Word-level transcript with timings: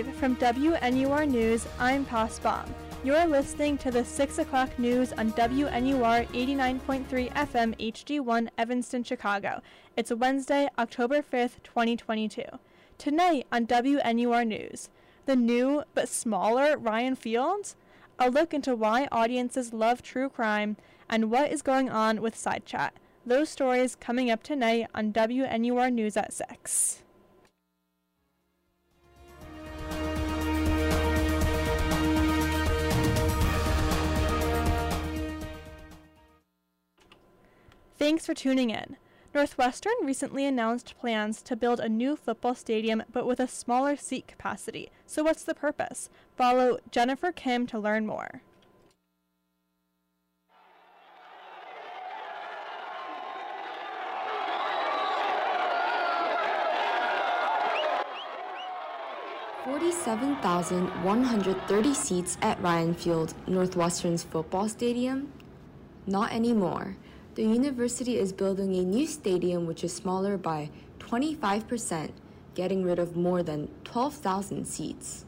Live 0.00 0.16
from 0.16 0.36
WNUR 0.36 1.28
News, 1.28 1.66
I'm 1.78 2.06
Pos 2.06 2.38
Bomb. 2.38 2.74
You're 3.04 3.26
listening 3.26 3.76
to 3.78 3.90
the 3.90 4.02
6 4.02 4.38
o'clock 4.38 4.78
news 4.78 5.12
on 5.12 5.32
WNUR 5.32 6.26
89.3 6.28 7.30
FM 7.30 7.76
HD1 7.76 8.48
Evanston, 8.56 9.04
Chicago. 9.04 9.60
It's 9.98 10.10
Wednesday, 10.10 10.70
October 10.78 11.20
5th, 11.20 11.62
2022. 11.64 12.44
Tonight 12.96 13.46
on 13.52 13.66
WNUR 13.66 14.46
News, 14.46 14.88
the 15.26 15.36
new 15.36 15.82
but 15.92 16.08
smaller 16.08 16.78
Ryan 16.78 17.14
Fields, 17.14 17.76
a 18.18 18.30
look 18.30 18.54
into 18.54 18.74
why 18.74 19.06
audiences 19.12 19.74
love 19.74 20.00
true 20.00 20.30
crime, 20.30 20.78
and 21.10 21.30
what 21.30 21.52
is 21.52 21.60
going 21.60 21.90
on 21.90 22.22
with 22.22 22.34
Side 22.34 22.64
Chat. 22.64 22.94
Those 23.26 23.50
stories 23.50 23.96
coming 23.96 24.30
up 24.30 24.42
tonight 24.42 24.86
on 24.94 25.12
WNUR 25.12 25.92
News 25.92 26.16
at 26.16 26.32
6. 26.32 27.02
Thanks 38.10 38.26
for 38.26 38.34
tuning 38.34 38.70
in. 38.70 38.96
Northwestern 39.32 39.92
recently 40.02 40.44
announced 40.44 40.98
plans 40.98 41.42
to 41.42 41.54
build 41.54 41.78
a 41.78 41.88
new 41.88 42.16
football 42.16 42.56
stadium 42.56 43.04
but 43.12 43.24
with 43.24 43.38
a 43.38 43.46
smaller 43.46 43.94
seat 43.94 44.26
capacity. 44.26 44.90
So, 45.06 45.22
what's 45.22 45.44
the 45.44 45.54
purpose? 45.54 46.10
Follow 46.34 46.78
Jennifer 46.90 47.30
Kim 47.30 47.68
to 47.68 47.78
learn 47.78 48.06
more. 48.06 48.42
Forty-seven 59.64 60.34
thousand 60.38 60.88
one 61.04 61.22
hundred 61.22 61.64
thirty 61.68 61.94
seats 61.94 62.38
at 62.42 62.60
Ryan 62.60 62.92
Field, 62.92 63.34
Northwestern's 63.46 64.24
football 64.24 64.68
stadium? 64.68 65.32
Not 66.08 66.32
anymore 66.32 66.96
the 67.34 67.42
university 67.42 68.18
is 68.18 68.32
building 68.32 68.74
a 68.74 68.82
new 68.82 69.06
stadium 69.06 69.66
which 69.66 69.84
is 69.84 69.92
smaller 69.92 70.36
by 70.36 70.70
25%, 70.98 72.10
getting 72.54 72.82
rid 72.82 72.98
of 72.98 73.16
more 73.16 73.42
than 73.42 73.68
12,000 73.84 74.66
seats. 74.66 75.24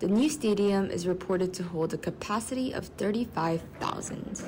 The 0.00 0.08
new 0.08 0.28
stadium 0.28 0.90
is 0.90 1.06
reported 1.06 1.54
to 1.54 1.62
hold 1.62 1.94
a 1.94 1.98
capacity 1.98 2.72
of 2.72 2.86
35,000. 2.86 4.42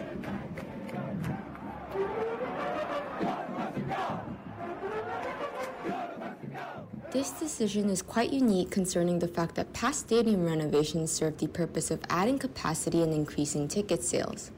This 7.10 7.30
decision 7.30 7.88
is 7.88 8.02
quite 8.02 8.32
unique 8.32 8.70
concerning 8.70 9.18
the 9.18 9.28
fact 9.28 9.54
that 9.54 9.72
past 9.72 10.00
stadium 10.00 10.44
renovations 10.44 11.10
served 11.10 11.38
the 11.38 11.46
purpose 11.46 11.90
of 11.90 12.00
adding 12.10 12.38
capacity 12.38 13.02
and 13.02 13.14
increasing 13.14 13.66
ticket 13.66 14.04
sales. 14.04 14.50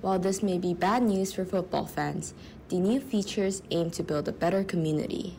While 0.00 0.20
this 0.20 0.42
may 0.42 0.58
be 0.58 0.74
bad 0.74 1.02
news 1.02 1.32
for 1.32 1.44
football 1.44 1.86
fans, 1.86 2.34
the 2.68 2.78
new 2.78 3.00
features 3.00 3.62
aim 3.70 3.90
to 3.92 4.02
build 4.02 4.28
a 4.28 4.32
better 4.32 4.62
community. 4.62 5.36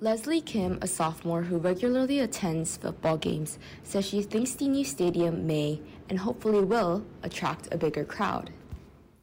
Leslie 0.00 0.40
Kim, 0.40 0.78
a 0.82 0.86
sophomore 0.86 1.42
who 1.42 1.56
regularly 1.56 2.20
attends 2.20 2.76
football 2.76 3.16
games, 3.16 3.58
says 3.82 4.04
she 4.04 4.22
thinks 4.22 4.54
the 4.54 4.68
new 4.68 4.84
stadium 4.84 5.46
may, 5.46 5.80
and 6.10 6.18
hopefully 6.18 6.64
will, 6.64 7.04
attract 7.22 7.72
a 7.72 7.78
bigger 7.78 8.04
crowd. 8.04 8.50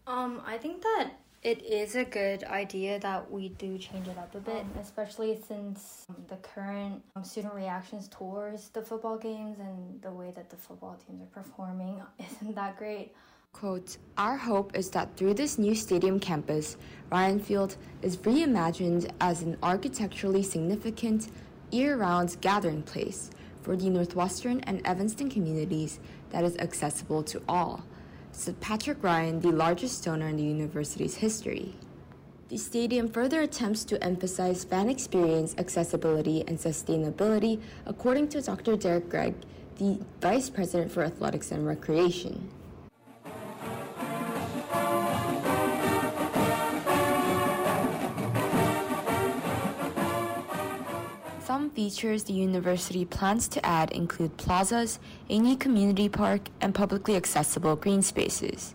Um, 0.07 0.41
I 0.45 0.57
think 0.57 0.81
that 0.81 1.11
it 1.43 1.61
is 1.63 1.95
a 1.95 2.05
good 2.05 2.45
idea 2.45 2.99
that 2.99 3.29
we 3.29 3.49
do 3.49 3.77
change 3.77 4.07
it 4.07 4.17
up 4.17 4.33
a 4.33 4.39
bit, 4.39 4.65
especially 4.81 5.37
since 5.45 6.05
um, 6.09 6.15
the 6.29 6.37
current 6.37 7.03
um, 7.17 7.23
student 7.23 7.53
reactions 7.53 8.07
towards 8.07 8.69
the 8.69 8.81
football 8.81 9.17
games 9.17 9.59
and 9.59 10.01
the 10.01 10.11
way 10.11 10.31
that 10.31 10.49
the 10.49 10.55
football 10.55 10.97
teams 11.05 11.21
are 11.21 11.43
performing 11.43 12.01
isn't 12.19 12.55
that 12.55 12.77
great. 12.77 13.13
Quote, 13.53 13.97
Our 14.17 14.35
hope 14.35 14.75
is 14.75 14.89
that 14.89 15.15
through 15.15 15.35
this 15.35 15.57
new 15.57 15.73
stadium 15.73 16.19
campus, 16.19 16.75
Ryan 17.09 17.39
Field 17.39 17.77
is 18.01 18.17
reimagined 18.17 19.09
as 19.21 19.41
an 19.41 19.57
architecturally 19.63 20.43
significant, 20.43 21.29
year 21.71 21.95
round 21.95 22.35
gathering 22.41 22.81
place 22.81 23.29
for 23.61 23.77
the 23.77 23.89
Northwestern 23.89 24.59
and 24.61 24.85
Evanston 24.85 25.29
communities 25.29 26.01
that 26.31 26.43
is 26.43 26.57
accessible 26.57 27.23
to 27.23 27.41
all, 27.47 27.85
said 28.33 28.59
Patrick 28.59 29.01
Ryan, 29.01 29.39
the 29.39 29.53
largest 29.53 30.03
donor 30.03 30.27
in 30.27 30.35
the 30.35 30.43
university's 30.43 31.15
history. 31.15 31.73
The 32.49 32.57
stadium 32.57 33.07
further 33.07 33.41
attempts 33.43 33.85
to 33.85 34.03
emphasize 34.03 34.65
fan 34.65 34.89
experience, 34.89 35.55
accessibility, 35.57 36.43
and 36.49 36.57
sustainability, 36.57 37.61
according 37.85 38.27
to 38.29 38.41
Dr. 38.41 38.75
Derrick 38.75 39.07
Gragg, 39.07 39.35
the 39.77 39.99
Vice 40.19 40.49
President 40.49 40.91
for 40.91 41.03
Athletics 41.03 41.51
and 41.53 41.65
Recreation. 41.65 42.49
Some 51.53 51.69
features 51.69 52.23
the 52.23 52.33
university 52.33 53.05
plans 53.05 53.47
to 53.49 53.63
add 53.63 53.91
include 53.91 54.37
plazas, 54.37 54.97
a 55.29 55.37
new 55.37 55.55
community 55.55 56.09
park, 56.09 56.49
and 56.59 56.73
publicly 56.73 57.15
accessible 57.15 57.75
green 57.75 58.01
spaces. 58.01 58.73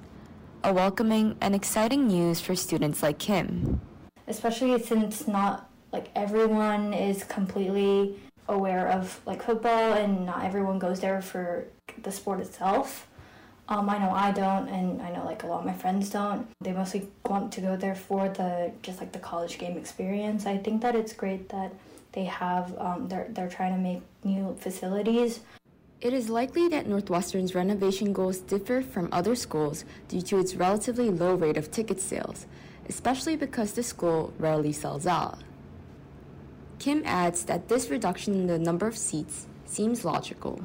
A 0.62 0.72
welcoming 0.72 1.36
and 1.40 1.56
exciting 1.56 2.06
news 2.06 2.40
for 2.40 2.54
students 2.54 3.02
like 3.02 3.18
Kim. 3.18 3.80
Especially 4.28 4.80
since 4.80 5.26
not 5.26 5.68
like 5.90 6.10
everyone 6.14 6.94
is 6.94 7.24
completely 7.24 8.14
aware 8.46 8.86
of 8.86 9.22
like 9.26 9.42
football 9.42 9.94
and 9.94 10.24
not 10.24 10.44
everyone 10.44 10.78
goes 10.78 11.00
there 11.00 11.20
for 11.20 11.66
the 12.04 12.12
sport 12.12 12.38
itself. 12.38 13.08
Um, 13.68 13.90
I 13.90 13.98
know 13.98 14.10
I 14.10 14.30
don't, 14.30 14.68
and 14.68 15.02
I 15.02 15.10
know 15.10 15.24
like 15.24 15.42
a 15.42 15.48
lot 15.48 15.58
of 15.58 15.66
my 15.66 15.72
friends 15.72 16.10
don't. 16.10 16.46
They 16.60 16.70
mostly 16.70 17.08
want 17.28 17.50
to 17.54 17.60
go 17.60 17.76
there 17.76 17.96
for 17.96 18.28
the 18.28 18.70
just 18.82 19.00
like 19.00 19.10
the 19.10 19.18
college 19.18 19.58
game 19.58 19.76
experience. 19.76 20.46
I 20.46 20.58
think 20.58 20.80
that 20.82 20.94
it's 20.94 21.12
great 21.12 21.48
that 21.48 21.72
they 22.18 22.24
have 22.24 22.76
um, 22.78 23.06
they're 23.08 23.28
they're 23.30 23.48
trying 23.48 23.74
to 23.78 23.82
make 23.90 24.02
new 24.24 24.56
facilities. 24.58 25.40
It 26.00 26.12
is 26.12 26.28
likely 26.28 26.66
that 26.68 26.86
Northwestern's 26.86 27.54
renovation 27.54 28.12
goals 28.12 28.38
differ 28.38 28.82
from 28.82 29.08
other 29.12 29.36
schools 29.36 29.84
due 30.08 30.22
to 30.22 30.38
its 30.38 30.56
relatively 30.56 31.10
low 31.10 31.34
rate 31.34 31.56
of 31.56 31.70
ticket 31.70 32.00
sales, 32.00 32.46
especially 32.88 33.36
because 33.36 33.72
the 33.72 33.84
school 33.84 34.32
rarely 34.38 34.72
sells 34.72 35.06
out. 35.06 35.38
Kim 36.80 37.02
adds 37.04 37.44
that 37.44 37.68
this 37.68 37.88
reduction 37.88 38.34
in 38.34 38.46
the 38.48 38.58
number 38.58 38.86
of 38.88 38.96
seats 38.96 39.46
seems 39.64 40.04
logical. 40.04 40.60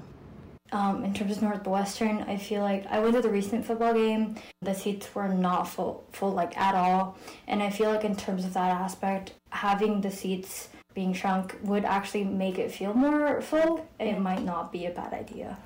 Um, 0.71 1.03
in 1.03 1.13
terms 1.13 1.37
of 1.37 1.43
Northwestern, 1.43 2.23
I 2.23 2.37
feel 2.37 2.61
like 2.61 2.87
I 2.87 2.99
went 2.99 3.13
to 3.13 3.21
the 3.21 3.29
recent 3.29 3.63
football 3.63 3.93
game. 3.93 4.35
The 4.63 4.73
seats 4.73 5.13
were 5.13 5.27
not 5.27 5.67
full, 5.67 6.03
full 6.11 6.31
like 6.31 6.57
at 6.57 6.73
all, 6.73 7.15
and 7.47 7.61
I 7.61 7.69
feel 7.69 7.89
like 7.91 8.05
in 8.05 8.15
terms 8.15 8.43
of 8.43 8.53
that 8.55 8.71
aspect, 8.71 9.33
having 9.51 10.01
the 10.01 10.09
seats 10.09 10.69
being 10.93 11.13
shrunk 11.13 11.57
would 11.63 11.85
actually 11.85 12.23
make 12.23 12.59
it 12.59 12.71
feel 12.71 12.93
more 12.93 13.41
full, 13.41 13.87
it 13.99 14.05
mm-hmm. 14.05 14.21
might 14.21 14.43
not 14.43 14.71
be 14.71 14.85
a 14.85 14.91
bad 14.91 15.13
idea. 15.13 15.57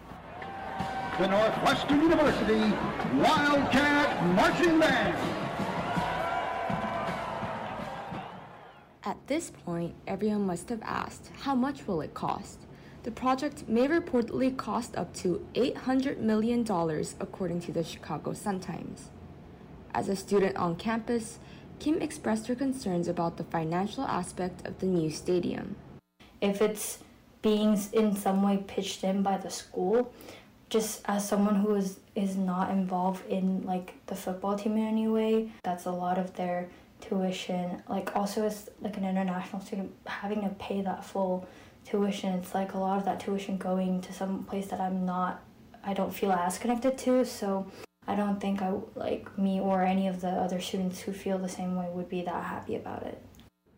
The 1.20 1.28
Northwestern 1.28 2.02
University 2.02 2.60
Wildcat 3.16 4.26
Marching 4.36 4.80
Band. 4.80 5.18
At 9.04 9.18
this 9.28 9.52
point, 9.66 9.96
everyone 10.06 10.46
must 10.46 10.70
have 10.70 10.82
asked, 10.84 11.32
how 11.42 11.56
much 11.56 11.88
will 11.88 12.02
it 12.02 12.14
cost? 12.14 12.68
The 13.04 13.12
project 13.12 13.68
may 13.68 13.88
reportedly 13.88 14.56
cost 14.58 14.98
up 14.98 15.14
to 15.16 15.46
$800 15.54 16.18
million, 16.20 16.66
according 17.20 17.62
to 17.62 17.72
the 17.72 17.84
Chicago 17.84 18.34
Sun-Times. 18.34 19.10
As 19.94 20.10
a 20.10 20.16
student 20.16 20.58
on 20.58 20.76
campus, 20.76 21.40
Kim 21.80 22.02
expressed 22.02 22.48
her 22.48 22.56
concerns 22.56 23.08
about 23.08 23.38
the 23.38 23.44
financial 23.44 24.04
aspect 24.04 24.68
of 24.68 24.80
the 24.80 24.86
new 24.86 25.12
stadium. 25.12 25.76
If 26.42 26.62
it's 26.62 27.00
being 27.42 27.80
in 27.94 28.16
some 28.16 28.42
way 28.42 28.64
pitched 28.68 29.04
in 29.04 29.22
by 29.22 29.38
the 29.38 29.50
school, 29.50 30.12
just 30.70 31.02
as 31.06 31.28
someone 31.28 31.56
who 31.56 31.76
is 31.76 32.00
is 32.16 32.36
not 32.36 32.72
involved 32.72 33.26
in 33.30 33.64
like 33.64 33.94
the 34.08 34.16
football 34.16 34.58
team 34.58 34.76
in 34.78 34.88
any 34.88 35.08
way, 35.08 35.50
that's 35.64 35.86
a 35.86 35.92
lot 35.92 36.18
of 36.18 36.36
their 36.36 36.68
tuition. 37.00 37.82
Like 37.88 38.16
also 38.16 38.46
as 38.46 38.70
like 38.82 38.98
an 38.98 39.06
international 39.06 39.62
student 39.62 39.94
having 40.06 40.42
to 40.42 40.50
pay 40.50 40.82
that 40.82 41.06
full 41.06 41.48
tuition, 41.86 42.34
it's 42.34 42.54
like 42.54 42.74
a 42.74 42.78
lot 42.78 42.98
of 42.98 43.06
that 43.06 43.20
tuition 43.20 43.58
going 43.58 44.02
to 44.02 44.14
some 44.14 44.44
place 44.44 44.68
that 44.68 44.82
I'm 44.82 45.06
not 45.06 45.42
I 45.84 45.94
don't 45.94 46.14
feel 46.14 46.34
as 46.34 46.58
connected 46.58 46.98
to. 47.00 47.24
So 47.24 47.68
I 48.08 48.16
don't 48.16 48.40
think 48.40 48.62
I 48.62 48.74
like 48.96 49.38
me 49.38 49.60
or 49.60 49.84
any 49.84 50.08
of 50.08 50.22
the 50.22 50.30
other 50.30 50.62
students 50.62 51.02
who 51.02 51.12
feel 51.12 51.38
the 51.38 51.50
same 51.50 51.76
way 51.76 51.88
would 51.92 52.10
be 52.10 52.22
that 52.22 52.44
happy 52.44 52.76
about 52.76 53.04
it. 53.04 53.22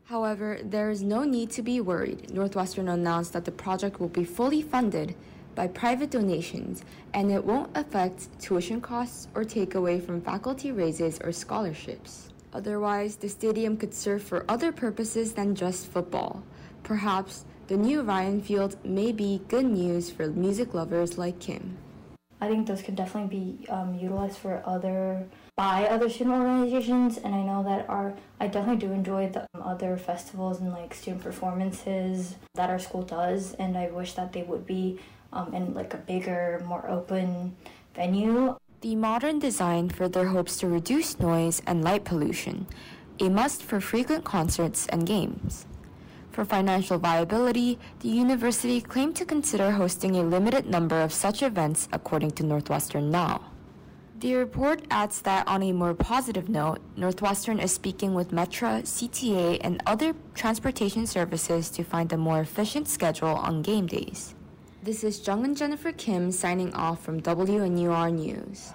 However, 0.05 0.59
there 0.63 0.89
is 0.89 1.03
no 1.03 1.23
need 1.23 1.51
to 1.51 1.61
be 1.61 1.81
worried. 1.81 2.33
Northwestern 2.33 2.89
announced 2.89 3.33
that 3.33 3.45
the 3.45 3.51
project 3.51 3.99
will 3.99 4.09
be 4.09 4.23
fully 4.23 4.61
funded 4.61 5.15
by 5.55 5.67
private 5.67 6.11
donations 6.11 6.83
and 7.13 7.31
it 7.31 7.43
won't 7.43 7.75
affect 7.75 8.27
tuition 8.39 8.81
costs 8.81 9.27
or 9.35 9.43
take 9.43 9.75
away 9.75 9.99
from 9.99 10.21
faculty 10.21 10.71
raises 10.71 11.19
or 11.23 11.31
scholarships. 11.31 12.29
Otherwise, 12.53 13.17
the 13.17 13.29
stadium 13.29 13.77
could 13.77 13.93
serve 13.93 14.23
for 14.23 14.45
other 14.49 14.71
purposes 14.71 15.33
than 15.33 15.53
just 15.53 15.87
football. 15.87 16.43
Perhaps 16.83 17.45
the 17.67 17.77
new 17.77 18.01
Ryan 18.01 18.41
Field 18.41 18.83
may 18.83 19.11
be 19.11 19.41
good 19.47 19.65
news 19.65 20.09
for 20.09 20.27
music 20.27 20.73
lovers 20.73 21.17
like 21.17 21.39
Kim. 21.39 21.77
I 22.41 22.47
think 22.47 22.67
those 22.67 22.81
could 22.81 22.95
definitely 22.95 23.37
be 23.39 23.69
um, 23.69 23.95
utilized 23.95 24.37
for 24.37 24.61
other 24.65 25.27
by 25.55 25.87
other 25.87 26.09
student 26.09 26.37
organizations, 26.37 27.17
and 27.17 27.35
I 27.35 27.43
know 27.43 27.63
that 27.63 27.89
our 27.89 28.13
I 28.39 28.47
definitely 28.47 28.87
do 28.87 28.93
enjoy 28.93 29.29
the 29.29 29.45
um, 29.53 29.61
other 29.63 29.97
festivals 29.97 30.61
and 30.61 30.71
like 30.71 30.93
student 30.93 31.21
performances 31.21 32.35
that 32.55 32.69
our 32.69 32.79
school 32.79 33.01
does, 33.01 33.55
and 33.55 33.77
I 33.77 33.87
wish 33.87 34.13
that 34.13 34.31
they 34.31 34.43
would 34.43 34.65
be 34.65 34.99
um, 35.33 35.53
in 35.53 35.73
like 35.73 35.93
a 35.93 35.97
bigger, 35.97 36.63
more 36.65 36.89
open 36.89 37.57
venue. 37.93 38.55
The 38.81 38.95
modern 38.95 39.39
design 39.39 39.89
further 39.89 40.27
hopes 40.27 40.57
to 40.59 40.67
reduce 40.67 41.19
noise 41.19 41.61
and 41.67 41.83
light 41.83 42.05
pollution, 42.05 42.65
a 43.19 43.27
must 43.27 43.61
for 43.61 43.81
frequent 43.81 44.23
concerts 44.23 44.87
and 44.87 45.05
games. 45.05 45.65
For 46.39 46.45
financial 46.45 46.97
viability, 46.97 47.77
the 47.99 48.07
university 48.07 48.79
claimed 48.79 49.17
to 49.17 49.25
consider 49.25 49.71
hosting 49.71 50.15
a 50.15 50.23
limited 50.23 50.65
number 50.65 51.01
of 51.01 51.11
such 51.11 51.43
events, 51.43 51.89
according 51.91 52.31
to 52.39 52.45
Northwestern 52.45 53.11
Now. 53.11 53.41
The 54.21 54.35
report 54.35 54.83
adds 54.89 55.19
that 55.23 55.45
on 55.49 55.61
a 55.63 55.73
more 55.73 55.93
positive 55.93 56.47
note, 56.47 56.79
Northwestern 56.95 57.59
is 57.59 57.73
speaking 57.73 58.13
with 58.13 58.31
Metra, 58.31 58.83
CTA, 58.83 59.59
and 59.59 59.83
other 59.85 60.13
transportation 60.33 61.05
services 61.05 61.69
to 61.71 61.83
find 61.83 62.13
a 62.13 62.17
more 62.17 62.39
efficient 62.39 62.87
schedule 62.87 63.35
on 63.35 63.61
game 63.61 63.87
days. 63.87 64.33
This 64.81 65.03
is 65.03 65.27
Jung 65.27 65.43
and 65.43 65.57
Jennifer 65.57 65.91
Kim 65.91 66.31
signing 66.31 66.73
off 66.73 67.03
from 67.03 67.19
WNUR 67.21 68.13
News. 68.13 68.71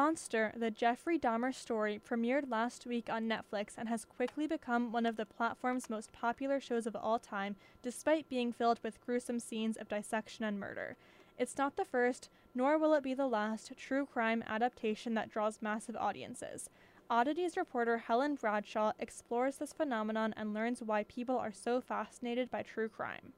Monster, 0.00 0.52
the 0.56 0.70
Jeffrey 0.70 1.18
Dahmer 1.18 1.52
story, 1.52 2.00
premiered 2.08 2.48
last 2.48 2.86
week 2.86 3.10
on 3.10 3.28
Netflix 3.28 3.72
and 3.76 3.88
has 3.88 4.04
quickly 4.04 4.46
become 4.46 4.92
one 4.92 5.04
of 5.04 5.16
the 5.16 5.26
platform's 5.26 5.90
most 5.90 6.12
popular 6.12 6.60
shows 6.60 6.86
of 6.86 6.94
all 6.94 7.18
time, 7.18 7.56
despite 7.82 8.28
being 8.28 8.52
filled 8.52 8.78
with 8.84 9.04
gruesome 9.04 9.40
scenes 9.40 9.76
of 9.76 9.88
dissection 9.88 10.44
and 10.44 10.60
murder. 10.60 10.96
It's 11.36 11.58
not 11.58 11.74
the 11.74 11.84
first, 11.84 12.28
nor 12.54 12.78
will 12.78 12.94
it 12.94 13.02
be 13.02 13.12
the 13.12 13.26
last, 13.26 13.72
true 13.76 14.06
crime 14.06 14.44
adaptation 14.46 15.14
that 15.14 15.32
draws 15.32 15.60
massive 15.60 15.96
audiences. 15.96 16.70
Oddities 17.10 17.56
reporter 17.56 17.98
Helen 17.98 18.36
Bradshaw 18.36 18.92
explores 19.00 19.56
this 19.56 19.72
phenomenon 19.72 20.32
and 20.36 20.54
learns 20.54 20.80
why 20.80 21.02
people 21.02 21.36
are 21.36 21.52
so 21.52 21.80
fascinated 21.80 22.52
by 22.52 22.62
true 22.62 22.88
crime. 22.88 23.32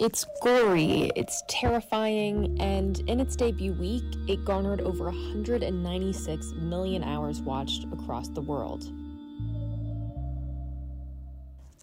It's 0.00 0.24
gory, 0.40 1.12
it's 1.14 1.42
terrifying, 1.46 2.58
and 2.58 3.00
in 3.00 3.20
its 3.20 3.36
debut 3.36 3.74
week, 3.74 4.02
it 4.26 4.46
garnered 4.46 4.80
over 4.80 5.04
196 5.04 6.52
million 6.52 7.04
hours 7.04 7.42
watched 7.42 7.84
across 7.92 8.28
the 8.28 8.40
world. 8.40 8.90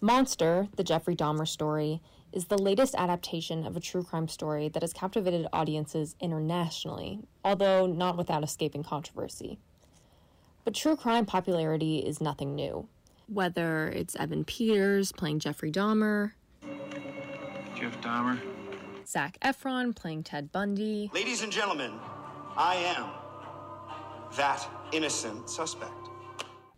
Monster, 0.02 0.66
the 0.74 0.82
Jeffrey 0.82 1.14
Dahmer 1.14 1.46
story, 1.46 2.02
is 2.32 2.46
the 2.46 2.58
latest 2.58 2.96
adaptation 2.96 3.64
of 3.64 3.76
a 3.76 3.80
true 3.80 4.02
crime 4.02 4.26
story 4.26 4.68
that 4.68 4.82
has 4.82 4.92
captivated 4.92 5.46
audiences 5.52 6.16
internationally, 6.20 7.20
although 7.44 7.86
not 7.86 8.16
without 8.16 8.42
escaping 8.42 8.82
controversy. 8.82 9.60
But 10.64 10.74
true 10.74 10.96
crime 10.96 11.24
popularity 11.24 12.00
is 12.00 12.20
nothing 12.20 12.56
new. 12.56 12.88
Whether 13.28 13.90
it's 13.90 14.16
Evan 14.16 14.44
Peters 14.44 15.12
playing 15.12 15.38
Jeffrey 15.38 15.70
Dahmer, 15.70 16.32
Jeff 17.78 18.00
Dahmer, 18.00 18.40
Zac 19.06 19.38
Efron 19.40 19.94
playing 19.94 20.24
Ted 20.24 20.50
Bundy, 20.50 21.10
Ladies 21.14 21.42
and 21.42 21.52
gentlemen, 21.52 21.92
I 22.56 22.74
am 22.76 23.10
that 24.36 24.66
innocent 24.92 25.48
suspect. 25.48 25.92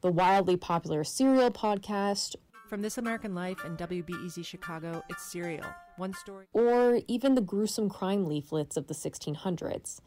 the 0.03 0.11
wildly 0.11 0.57
popular 0.57 1.03
Serial 1.05 1.51
podcast, 1.51 2.37
From 2.69 2.83
This 2.83 2.99
American 2.99 3.35
Life 3.35 3.65
and 3.65 3.79
WBEZ 3.79 4.45
Chicago, 4.45 5.03
it's 5.09 5.23
Serial. 5.31 5.67
One 5.97 6.15
story. 6.15 6.47
or 6.53 7.01
even 7.09 7.35
the 7.35 7.41
gruesome 7.41 7.89
crime 7.89 8.27
leaflets 8.27 8.77
of 8.77 8.87
the 8.87 8.95
1600s. 8.95 10.01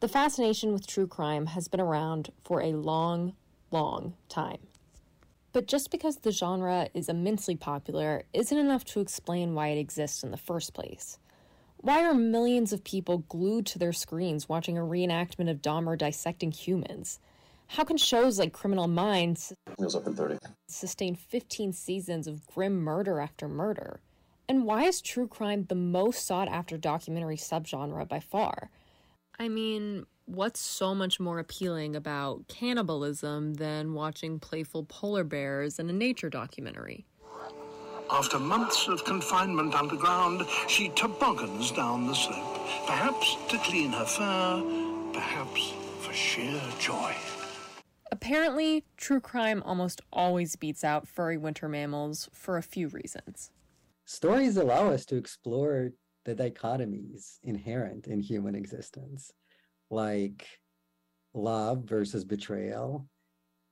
The 0.00 0.08
fascination 0.08 0.72
with 0.72 0.86
true 0.86 1.06
crime 1.08 1.46
has 1.46 1.66
been 1.68 1.80
around 1.80 2.30
for 2.44 2.60
a 2.62 2.72
long, 2.72 3.34
long 3.70 4.14
time. 4.28 4.58
But 5.58 5.66
just 5.66 5.90
because 5.90 6.18
the 6.18 6.30
genre 6.30 6.88
is 6.94 7.08
immensely 7.08 7.56
popular 7.56 8.22
isn't 8.32 8.56
enough 8.56 8.84
to 8.84 9.00
explain 9.00 9.56
why 9.56 9.70
it 9.70 9.80
exists 9.80 10.22
in 10.22 10.30
the 10.30 10.36
first 10.36 10.72
place. 10.72 11.18
Why 11.78 12.04
are 12.04 12.14
millions 12.14 12.72
of 12.72 12.84
people 12.84 13.24
glued 13.28 13.66
to 13.66 13.78
their 13.80 13.92
screens 13.92 14.48
watching 14.48 14.78
a 14.78 14.82
reenactment 14.82 15.50
of 15.50 15.60
Dahmer 15.60 15.98
dissecting 15.98 16.52
humans? 16.52 17.18
How 17.66 17.82
can 17.82 17.96
shows 17.96 18.38
like 18.38 18.52
Criminal 18.52 18.86
Minds 18.86 19.52
up 19.66 20.06
in 20.06 20.14
30. 20.14 20.38
sustain 20.68 21.16
15 21.16 21.72
seasons 21.72 22.28
of 22.28 22.46
grim 22.46 22.76
murder 22.76 23.18
after 23.18 23.48
murder? 23.48 23.98
And 24.48 24.64
why 24.64 24.84
is 24.84 25.00
true 25.00 25.26
crime 25.26 25.64
the 25.64 25.74
most 25.74 26.24
sought 26.24 26.46
after 26.46 26.78
documentary 26.78 27.36
subgenre 27.36 28.06
by 28.06 28.20
far? 28.20 28.70
I 29.40 29.48
mean, 29.48 30.06
what's 30.28 30.60
so 30.60 30.94
much 30.94 31.18
more 31.18 31.38
appealing 31.38 31.96
about 31.96 32.46
cannibalism 32.48 33.54
than 33.54 33.94
watching 33.94 34.38
playful 34.38 34.84
polar 34.84 35.24
bears 35.24 35.78
in 35.78 35.88
a 35.88 35.92
nature 35.92 36.28
documentary? 36.28 37.06
After 38.10 38.38
months 38.38 38.88
of 38.88 39.04
confinement 39.04 39.74
underground, 39.74 40.42
she 40.66 40.90
toboggans 40.90 41.72
down 41.72 42.06
the 42.06 42.14
slope, 42.14 42.54
perhaps 42.86 43.36
to 43.48 43.58
clean 43.58 43.90
her 43.92 44.04
fur, 44.04 45.10
perhaps 45.12 45.72
for 46.00 46.12
sheer 46.12 46.60
joy. 46.78 47.14
Apparently, 48.10 48.84
true 48.96 49.20
crime 49.20 49.62
almost 49.64 50.00
always 50.12 50.56
beats 50.56 50.84
out 50.84 51.06
furry 51.06 51.36
winter 51.36 51.68
mammals 51.68 52.28
for 52.32 52.56
a 52.56 52.62
few 52.62 52.88
reasons. 52.88 53.50
Stories 54.04 54.56
allow 54.56 54.88
us 54.88 55.04
to 55.06 55.16
explore 55.16 55.90
the 56.24 56.34
dichotomies 56.34 57.38
inherent 57.42 58.06
in 58.06 58.20
human 58.20 58.54
existence, 58.54 59.32
like 59.90 60.46
love 61.34 61.84
versus 61.84 62.24
betrayal, 62.24 63.08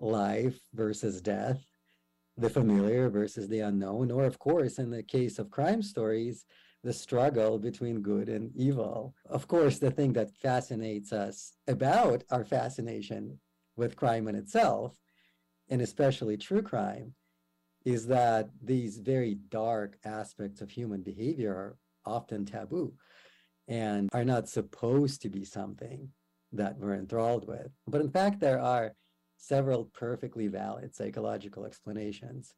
life 0.01 0.59
versus 0.75 1.21
death, 1.21 1.65
the 2.37 2.51
familiar 2.51 3.09
versus 3.09 3.49
the 3.49 3.61
unknown, 3.61 4.11
or, 4.11 4.25
of 4.25 4.39
course, 4.39 4.79
in 4.79 4.91
the 4.91 5.03
case 5.03 5.39
of 5.39 5.51
crime 5.51 5.83
stories, 5.83 6.45
the 6.85 6.93
struggle 6.93 7.59
between 7.59 8.03
good 8.03 8.29
and 8.29 8.55
evil. 8.55 9.15
Of 9.29 9.49
course, 9.49 9.79
the 9.79 9.91
thing 9.91 10.13
that 10.13 10.37
fascinates 10.37 11.13
us 11.13 11.55
about 11.67 12.23
our 12.31 12.45
fascination 12.45 13.39
with 13.77 13.97
crime 13.97 14.29
in 14.29 14.35
itself, 14.37 14.99
and 15.69 15.81
especially 15.81 16.37
true 16.37 16.63
crime, 16.63 17.15
is 17.85 18.07
that 18.07 18.51
these 18.63 18.99
very 18.99 19.37
dark 19.49 19.97
aspects 20.05 20.61
of 20.61 20.71
human 20.71 21.03
behavior 21.03 21.53
are 21.55 21.77
often 22.05 22.45
taboo 22.45 22.93
and 23.69 24.09
are 24.13 24.25
not 24.25 24.49
supposed 24.49 25.23
to 25.23 25.29
be 25.29 25.45
something 25.45 26.09
that 26.53 26.79
we're 26.79 26.95
enthralled 26.95 27.47
with. 27.47 27.71
But 27.87 28.01
in 28.01 28.11
fact, 28.11 28.41
there 28.41 28.61
are 28.61 28.93
several 29.37 29.85
perfectly 29.93 30.47
valid 30.49 30.95
psychological 30.95 31.67
explanations 31.67 32.55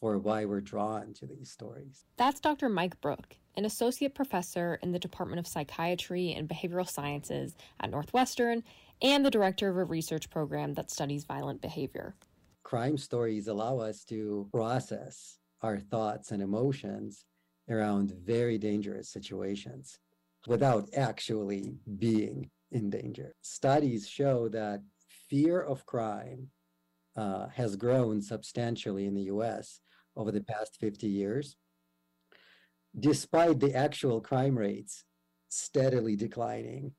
for 0.00 0.18
why 0.18 0.44
we're 0.44 0.60
drawn 0.60 1.12
to 1.14 1.26
these 1.26 1.50
stories. 1.50 2.04
That's 2.16 2.40
Dr. 2.40 2.68
Mike 2.68 3.00
Brook, 3.00 3.36
an 3.56 3.64
associate 3.64 4.14
professor 4.14 4.78
in 4.82 4.92
the 4.92 4.98
Department 4.98 5.40
of 5.40 5.46
Psychiatry 5.46 6.32
and 6.32 6.48
Behavioral 6.48 6.88
Sciences 6.88 7.54
at 7.80 7.90
Northwestern 7.90 8.62
and 9.02 9.24
the 9.24 9.30
director 9.30 9.68
of 9.68 9.76
a 9.76 9.84
research 9.84 10.30
program 10.30 10.74
that 10.74 10.90
studies 10.90 11.24
violent 11.24 11.60
behavior. 11.60 12.14
Crime 12.62 12.96
stories 12.96 13.48
allow 13.48 13.78
us 13.78 14.04
to 14.04 14.48
process 14.52 15.38
our 15.62 15.78
thoughts 15.78 16.30
and 16.30 16.42
emotions 16.42 17.24
around 17.68 18.12
very 18.24 18.58
dangerous 18.58 19.08
situations 19.08 19.98
without 20.46 20.88
actually 20.96 21.76
being 21.98 22.50
in 22.70 22.90
danger. 22.90 23.34
Studies 23.42 24.08
show 24.08 24.48
that 24.48 24.82
fear 25.28 25.60
of 25.60 25.86
crime 25.86 26.48
uh, 27.16 27.48
has 27.48 27.76
grown 27.76 28.20
substantially 28.20 29.06
in 29.06 29.14
the 29.14 29.22
US 29.34 29.80
over 30.16 30.30
the 30.30 30.42
past 30.42 30.76
50 30.80 31.06
years, 31.06 31.56
despite 32.98 33.60
the 33.60 33.74
actual 33.74 34.20
crime 34.20 34.58
rates 34.58 35.04
steadily 35.48 36.16
declining 36.16 36.92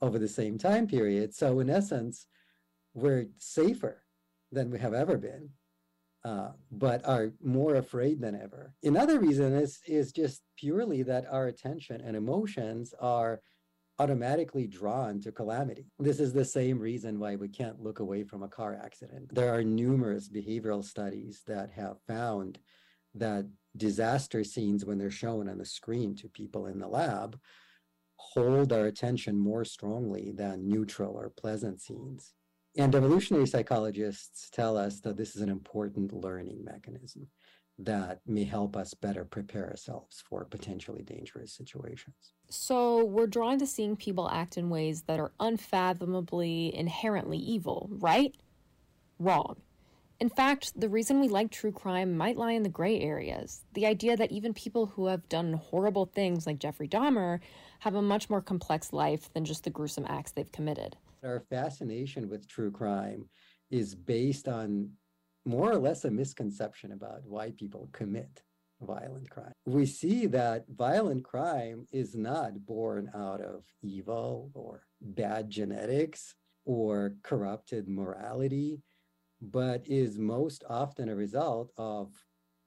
over 0.00 0.18
the 0.18 0.28
same 0.28 0.58
time 0.58 0.86
period. 0.86 1.34
So, 1.34 1.60
in 1.60 1.68
essence, 1.70 2.26
we're 2.94 3.26
safer 3.38 4.02
than 4.50 4.70
we 4.70 4.78
have 4.78 4.94
ever 4.94 5.18
been, 5.18 5.50
uh, 6.24 6.50
but 6.70 7.06
are 7.06 7.32
more 7.42 7.76
afraid 7.76 8.20
than 8.20 8.34
ever. 8.34 8.74
Another 8.82 9.20
reason 9.20 9.54
is, 9.54 9.80
is 9.86 10.12
just 10.12 10.42
purely 10.56 11.02
that 11.04 11.26
our 11.30 11.46
attention 11.46 12.00
and 12.00 12.16
emotions 12.16 12.92
are 13.00 13.40
automatically 14.00 14.66
drawn 14.66 15.20
to 15.20 15.32
calamity. 15.32 15.86
This 15.98 16.20
is 16.20 16.32
the 16.32 16.44
same 16.44 16.78
reason 16.78 17.18
why 17.18 17.36
we 17.36 17.48
can't 17.48 17.82
look 17.82 17.98
away 17.98 18.22
from 18.24 18.42
a 18.42 18.48
car 18.48 18.78
accident. 18.82 19.34
There 19.34 19.52
are 19.52 19.64
numerous 19.64 20.28
behavioral 20.28 20.84
studies 20.84 21.42
that 21.46 21.70
have 21.72 21.96
found 22.06 22.58
that 23.14 23.46
disaster 23.76 24.44
scenes, 24.44 24.84
when 24.84 24.98
they're 24.98 25.10
shown 25.10 25.48
on 25.48 25.58
the 25.58 25.64
screen 25.64 26.14
to 26.16 26.28
people 26.28 26.66
in 26.66 26.78
the 26.78 26.86
lab, 26.86 27.38
hold 28.16 28.72
our 28.72 28.86
attention 28.86 29.38
more 29.38 29.64
strongly 29.64 30.32
than 30.32 30.68
neutral 30.68 31.16
or 31.16 31.30
pleasant 31.30 31.80
scenes. 31.80 32.34
And 32.78 32.94
evolutionary 32.94 33.48
psychologists 33.48 34.48
tell 34.50 34.76
us 34.76 35.00
that 35.00 35.16
this 35.16 35.34
is 35.34 35.42
an 35.42 35.48
important 35.48 36.12
learning 36.12 36.64
mechanism 36.64 37.26
that 37.76 38.20
may 38.24 38.44
help 38.44 38.76
us 38.76 38.94
better 38.94 39.24
prepare 39.24 39.68
ourselves 39.68 40.22
for 40.28 40.44
potentially 40.44 41.02
dangerous 41.02 41.52
situations. 41.52 42.34
So, 42.48 43.04
we're 43.04 43.26
drawn 43.26 43.58
to 43.58 43.66
seeing 43.66 43.96
people 43.96 44.30
act 44.30 44.56
in 44.56 44.70
ways 44.70 45.02
that 45.02 45.18
are 45.18 45.32
unfathomably, 45.40 46.72
inherently 46.72 47.38
evil, 47.38 47.88
right? 47.90 48.32
Wrong. 49.18 49.56
In 50.20 50.28
fact, 50.28 50.80
the 50.80 50.88
reason 50.88 51.20
we 51.20 51.28
like 51.28 51.50
true 51.50 51.72
crime 51.72 52.16
might 52.16 52.36
lie 52.36 52.52
in 52.52 52.62
the 52.62 52.68
gray 52.68 53.00
areas. 53.00 53.64
The 53.74 53.86
idea 53.86 54.16
that 54.16 54.30
even 54.30 54.54
people 54.54 54.86
who 54.86 55.06
have 55.06 55.28
done 55.28 55.54
horrible 55.54 56.06
things 56.06 56.46
like 56.46 56.60
Jeffrey 56.60 56.88
Dahmer 56.88 57.40
have 57.80 57.96
a 57.96 58.02
much 58.02 58.30
more 58.30 58.40
complex 58.40 58.92
life 58.92 59.32
than 59.32 59.44
just 59.44 59.64
the 59.64 59.70
gruesome 59.70 60.06
acts 60.08 60.30
they've 60.30 60.50
committed. 60.50 60.96
Our 61.22 61.40
fascination 61.40 62.28
with 62.28 62.46
true 62.48 62.70
crime 62.70 63.28
is 63.70 63.94
based 63.94 64.48
on 64.48 64.90
more 65.44 65.70
or 65.70 65.78
less 65.78 66.04
a 66.04 66.10
misconception 66.10 66.92
about 66.92 67.24
why 67.24 67.50
people 67.52 67.88
commit 67.92 68.42
violent 68.80 69.28
crime. 69.30 69.52
We 69.66 69.86
see 69.86 70.26
that 70.26 70.64
violent 70.68 71.24
crime 71.24 71.86
is 71.92 72.14
not 72.14 72.64
born 72.64 73.10
out 73.14 73.40
of 73.40 73.64
evil 73.82 74.50
or 74.54 74.84
bad 75.00 75.50
genetics 75.50 76.34
or 76.64 77.14
corrupted 77.22 77.88
morality, 77.88 78.82
but 79.40 79.82
is 79.86 80.18
most 80.18 80.64
often 80.68 81.08
a 81.08 81.16
result 81.16 81.72
of 81.76 82.12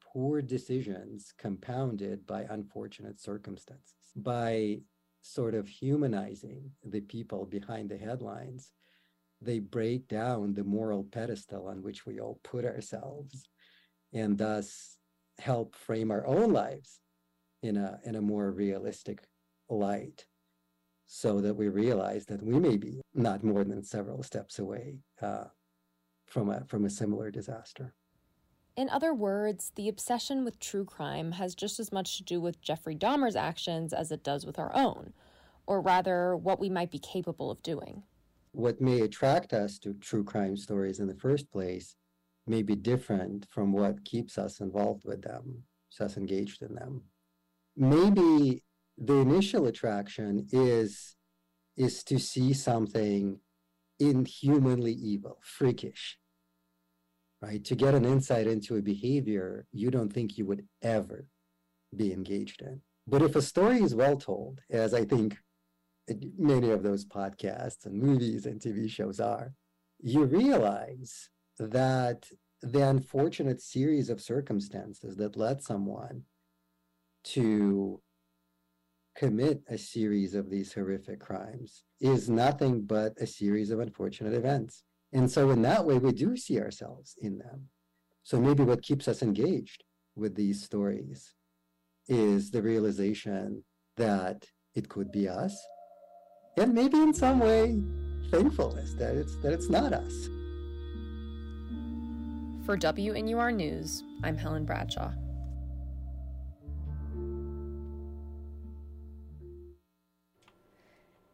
poor 0.01 0.41
decisions 0.41 1.33
compounded 1.37 2.25
by 2.27 2.45
unfortunate 2.49 3.19
circumstances. 3.19 3.95
By 4.15 4.81
sort 5.21 5.53
of 5.53 5.67
humanizing 5.67 6.71
the 6.83 7.01
people 7.01 7.45
behind 7.45 7.89
the 7.89 7.97
headlines, 7.97 8.71
they 9.41 9.59
break 9.59 10.07
down 10.07 10.53
the 10.53 10.63
moral 10.63 11.03
pedestal 11.03 11.67
on 11.67 11.81
which 11.81 12.05
we 12.05 12.19
all 12.19 12.39
put 12.43 12.65
ourselves 12.65 13.47
and 14.13 14.37
thus 14.37 14.97
help 15.39 15.75
frame 15.75 16.11
our 16.11 16.25
own 16.27 16.51
lives 16.51 16.99
in 17.63 17.77
a 17.77 17.99
in 18.03 18.15
a 18.15 18.21
more 18.21 18.51
realistic 18.51 19.23
light 19.69 20.25
so 21.07 21.41
that 21.41 21.55
we 21.55 21.67
realize 21.67 22.25
that 22.25 22.41
we 22.43 22.59
may 22.59 22.77
be 22.77 23.01
not 23.13 23.43
more 23.43 23.63
than 23.63 23.83
several 23.83 24.23
steps 24.23 24.59
away 24.59 24.99
uh, 25.21 25.45
from 26.27 26.49
a 26.49 26.63
from 26.65 26.85
a 26.85 26.89
similar 26.89 27.31
disaster 27.31 27.93
in 28.75 28.89
other 28.89 29.13
words, 29.13 29.71
the 29.75 29.89
obsession 29.89 30.43
with 30.43 30.59
true 30.59 30.85
crime 30.85 31.33
has 31.33 31.55
just 31.55 31.79
as 31.79 31.91
much 31.91 32.17
to 32.17 32.23
do 32.23 32.39
with 32.41 32.61
Jeffrey 32.61 32.95
Dahmer's 32.95 33.35
actions 33.35 33.93
as 33.93 34.11
it 34.11 34.23
does 34.23 34.45
with 34.45 34.57
our 34.57 34.75
own, 34.75 35.13
or 35.67 35.81
rather, 35.81 36.35
what 36.35 36.59
we 36.59 36.69
might 36.69 36.91
be 36.91 36.99
capable 36.99 37.51
of 37.51 37.61
doing 37.63 38.03
what 38.53 38.81
may 38.81 39.01
attract 39.01 39.53
us 39.53 39.79
to 39.79 39.93
true 39.93 40.23
crime 40.23 40.57
stories 40.57 40.99
in 40.99 41.07
the 41.07 41.15
first 41.15 41.51
place 41.51 41.95
may 42.47 42.61
be 42.61 42.75
different 42.75 43.45
from 43.49 43.71
what 43.71 44.03
keeps 44.03 44.37
us 44.37 44.59
involved 44.59 45.03
with 45.05 45.21
them, 45.21 45.63
us 45.99 46.17
engaged 46.17 46.61
in 46.61 46.75
them. 46.75 47.03
Maybe 47.77 48.63
the 48.97 49.15
initial 49.15 49.67
attraction 49.67 50.47
is 50.51 51.15
is 51.77 52.03
to 52.03 52.19
see 52.19 52.51
something 52.53 53.39
inhumanly 53.99 54.91
evil, 54.93 55.37
freakish, 55.41 56.17
right? 57.41 57.63
To 57.65 57.75
get 57.75 57.95
an 57.95 58.05
insight 58.05 58.47
into 58.47 58.75
a 58.75 58.81
behavior 58.81 59.65
you 59.71 59.89
don't 59.89 60.11
think 60.11 60.37
you 60.37 60.45
would 60.45 60.65
ever 60.81 61.27
be 61.95 62.13
engaged 62.13 62.61
in. 62.61 62.81
But 63.07 63.21
if 63.21 63.35
a 63.35 63.41
story 63.41 63.81
is 63.81 63.95
well 63.95 64.15
told, 64.15 64.61
as 64.69 64.93
I 64.93 65.05
think 65.05 65.37
many 66.37 66.69
of 66.69 66.83
those 66.83 67.05
podcasts 67.05 67.85
and 67.85 68.01
movies 68.01 68.45
and 68.45 68.59
TV 68.59 68.89
shows 68.89 69.19
are, 69.19 69.53
you 69.99 70.25
realize 70.25 71.29
that 71.59 72.27
the 72.61 72.87
unfortunate 72.87 73.61
series 73.61 74.09
of 74.09 74.21
circumstances 74.21 75.15
that 75.17 75.35
led 75.35 75.63
someone 75.63 76.23
to 77.23 78.01
commit 79.15 79.61
a 79.67 79.77
series 79.77 80.35
of 80.35 80.49
these 80.49 80.73
horrific 80.73 81.19
crimes 81.19 81.83
is 81.99 82.29
nothing 82.29 82.81
but 82.81 83.13
a 83.19 83.27
series 83.27 83.71
of 83.71 83.79
unfortunate 83.79 84.33
events. 84.33 84.83
And 85.13 85.29
so, 85.29 85.49
in 85.51 85.61
that 85.63 85.85
way, 85.85 85.97
we 85.97 86.11
do 86.11 86.37
see 86.37 86.59
ourselves 86.59 87.15
in 87.21 87.37
them. 87.37 87.69
So, 88.23 88.39
maybe 88.39 88.63
what 88.63 88.81
keeps 88.81 89.07
us 89.07 89.21
engaged 89.21 89.83
with 90.15 90.35
these 90.35 90.63
stories 90.63 91.33
is 92.07 92.51
the 92.51 92.61
realization 92.61 93.63
that 93.97 94.45
it 94.73 94.89
could 94.89 95.11
be 95.11 95.27
us 95.27 95.55
and 96.57 96.73
maybe 96.73 96.97
in 96.97 97.13
some 97.13 97.39
way 97.39 97.81
thankfulness 98.29 98.93
that 98.95 99.15
it's 99.15 99.35
that 99.37 99.53
it's 99.53 99.69
not 99.69 99.93
us. 99.93 100.29
For 102.65 102.77
WNUR 102.77 103.55
News, 103.55 104.03
I'm 104.23 104.37
Helen 104.37 104.65
Bradshaw. 104.65 105.11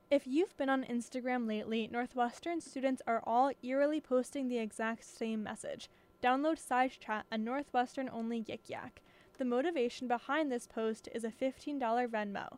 If 0.09 0.25
you've 0.25 0.55
been 0.55 0.69
on 0.69 0.85
Instagram 0.85 1.49
lately, 1.49 1.89
Northwestern 1.91 2.61
students 2.61 3.01
are 3.05 3.21
all 3.27 3.51
eerily 3.61 3.99
posting 3.99 4.47
the 4.47 4.57
exact 4.57 5.03
same 5.03 5.43
message. 5.43 5.89
Download 6.23 6.57
SideChat, 6.57 7.23
a 7.29 7.37
Northwestern 7.37 8.09
only 8.13 8.41
Yik 8.41 8.69
Yak. 8.69 9.01
The 9.37 9.43
motivation 9.43 10.07
behind 10.07 10.49
this 10.49 10.65
post 10.65 11.09
is 11.13 11.25
a 11.25 11.29
$15 11.29 11.81
Venmo. 12.07 12.57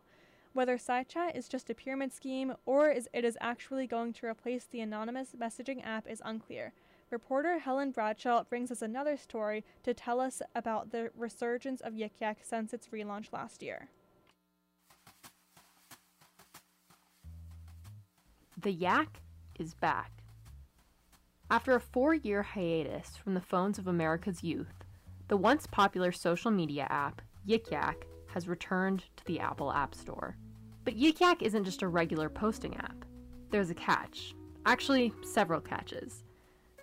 Whether 0.52 0.78
SideChat 0.78 1.36
is 1.36 1.48
just 1.48 1.68
a 1.68 1.74
pyramid 1.74 2.12
scheme 2.12 2.54
or 2.66 2.88
is 2.88 3.08
it 3.12 3.24
is 3.24 3.36
actually 3.40 3.88
going 3.88 4.12
to 4.12 4.26
replace 4.26 4.66
the 4.66 4.80
anonymous 4.80 5.30
messaging 5.36 5.84
app 5.84 6.06
is 6.08 6.22
unclear. 6.24 6.72
Reporter 7.10 7.58
Helen 7.58 7.90
Bradshaw 7.90 8.44
brings 8.44 8.70
us 8.70 8.80
another 8.80 9.16
story 9.16 9.64
to 9.82 9.92
tell 9.92 10.20
us 10.20 10.40
about 10.54 10.92
the 10.92 11.10
resurgence 11.16 11.80
of 11.80 11.94
Yik 11.94 12.12
Yak 12.20 12.38
since 12.42 12.72
its 12.72 12.90
relaunch 12.92 13.32
last 13.32 13.60
year. 13.60 13.88
The 18.62 18.72
Yak 18.72 19.22
is 19.58 19.72
back. 19.72 20.12
After 21.50 21.74
a 21.74 21.80
four 21.80 22.12
year 22.12 22.42
hiatus 22.42 23.16
from 23.16 23.32
the 23.32 23.40
phones 23.40 23.78
of 23.78 23.86
America's 23.86 24.42
youth, 24.42 24.84
the 25.28 25.36
once 25.38 25.66
popular 25.66 26.12
social 26.12 26.50
media 26.50 26.86
app, 26.90 27.22
Yik 27.48 27.70
Yak, 27.70 28.04
has 28.26 28.48
returned 28.48 29.04
to 29.16 29.24
the 29.24 29.40
Apple 29.40 29.72
App 29.72 29.94
Store. 29.94 30.36
But 30.84 30.98
Yik 30.98 31.20
Yak 31.20 31.40
isn't 31.40 31.64
just 31.64 31.80
a 31.80 31.88
regular 31.88 32.28
posting 32.28 32.76
app. 32.76 33.06
There's 33.50 33.70
a 33.70 33.74
catch. 33.74 34.34
Actually, 34.66 35.14
several 35.22 35.62
catches. 35.62 36.24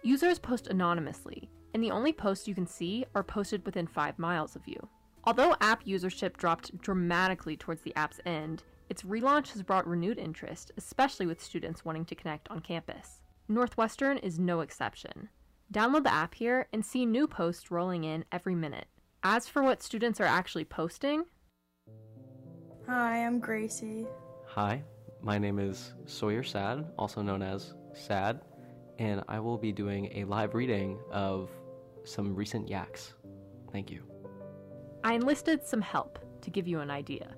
Users 0.02 0.40
post 0.40 0.68
anonymously, 0.68 1.48
and 1.76 1.84
the 1.84 1.92
only 1.92 2.12
posts 2.12 2.48
you 2.48 2.56
can 2.56 2.66
see 2.66 3.06
are 3.14 3.24
posted 3.24 3.64
within 3.68 3.86
5 3.86 4.18
miles 4.18 4.56
of 4.56 4.68
you. 4.68 4.80
Although 5.26 5.56
app 5.62 5.84
usership 5.86 6.38
dropped 6.38 6.76
dramatically 6.82 7.56
towards 7.56 7.84
the 7.84 7.96
app's 7.96 8.20
end, 8.26 8.64
its 8.90 9.04
relaunch 9.04 9.52
has 9.52 9.64
brought 9.64 9.88
renewed 9.88 10.18
interest, 10.18 10.72
especially 10.78 11.26
with 11.26 11.44
students 11.44 11.84
wanting 11.84 12.06
to 12.06 12.16
connect 12.16 12.50
on 12.50 12.60
campus. 12.60 13.22
Northwestern 13.48 14.18
is 14.18 14.40
no 14.40 14.62
exception. 14.62 15.30
Download 15.74 16.04
the 16.04 16.14
app 16.14 16.34
here 16.34 16.68
and 16.72 16.86
see 16.86 17.06
new 17.06 17.28
posts 17.28 17.72
rolling 17.72 18.04
in 18.04 18.26
every 18.32 18.56
minute. 18.56 18.88
As 19.24 19.48
for 19.48 19.64
what 19.64 19.84
students 19.84 20.22
are 20.22 20.26
actually 20.26 20.66
posting, 20.66 21.26
Hi, 22.88 23.26
I'm 23.26 23.40
Gracie. 23.40 24.08
Hi, 24.46 24.82
my 25.22 25.38
name 25.38 25.60
is 25.60 25.94
Sawyer 26.06 26.42
Sad, 26.42 26.86
also 26.98 27.22
known 27.22 27.42
as 27.42 27.74
Sad, 27.94 28.40
and 28.98 29.22
I 29.28 29.42
will 29.42 29.58
be 29.58 29.74
doing 29.74 30.10
a 30.14 30.24
live 30.24 30.56
reading 30.56 30.98
of 31.12 31.50
some 32.06 32.34
recent 32.34 32.70
yaks. 32.70 33.14
Thank 33.74 33.92
you. 33.92 34.04
I 35.04 35.14
enlisted 35.14 35.66
some 35.66 35.82
help 35.82 36.20
to 36.42 36.50
give 36.50 36.66
you 36.66 36.80
an 36.80 36.90
idea. 36.90 37.36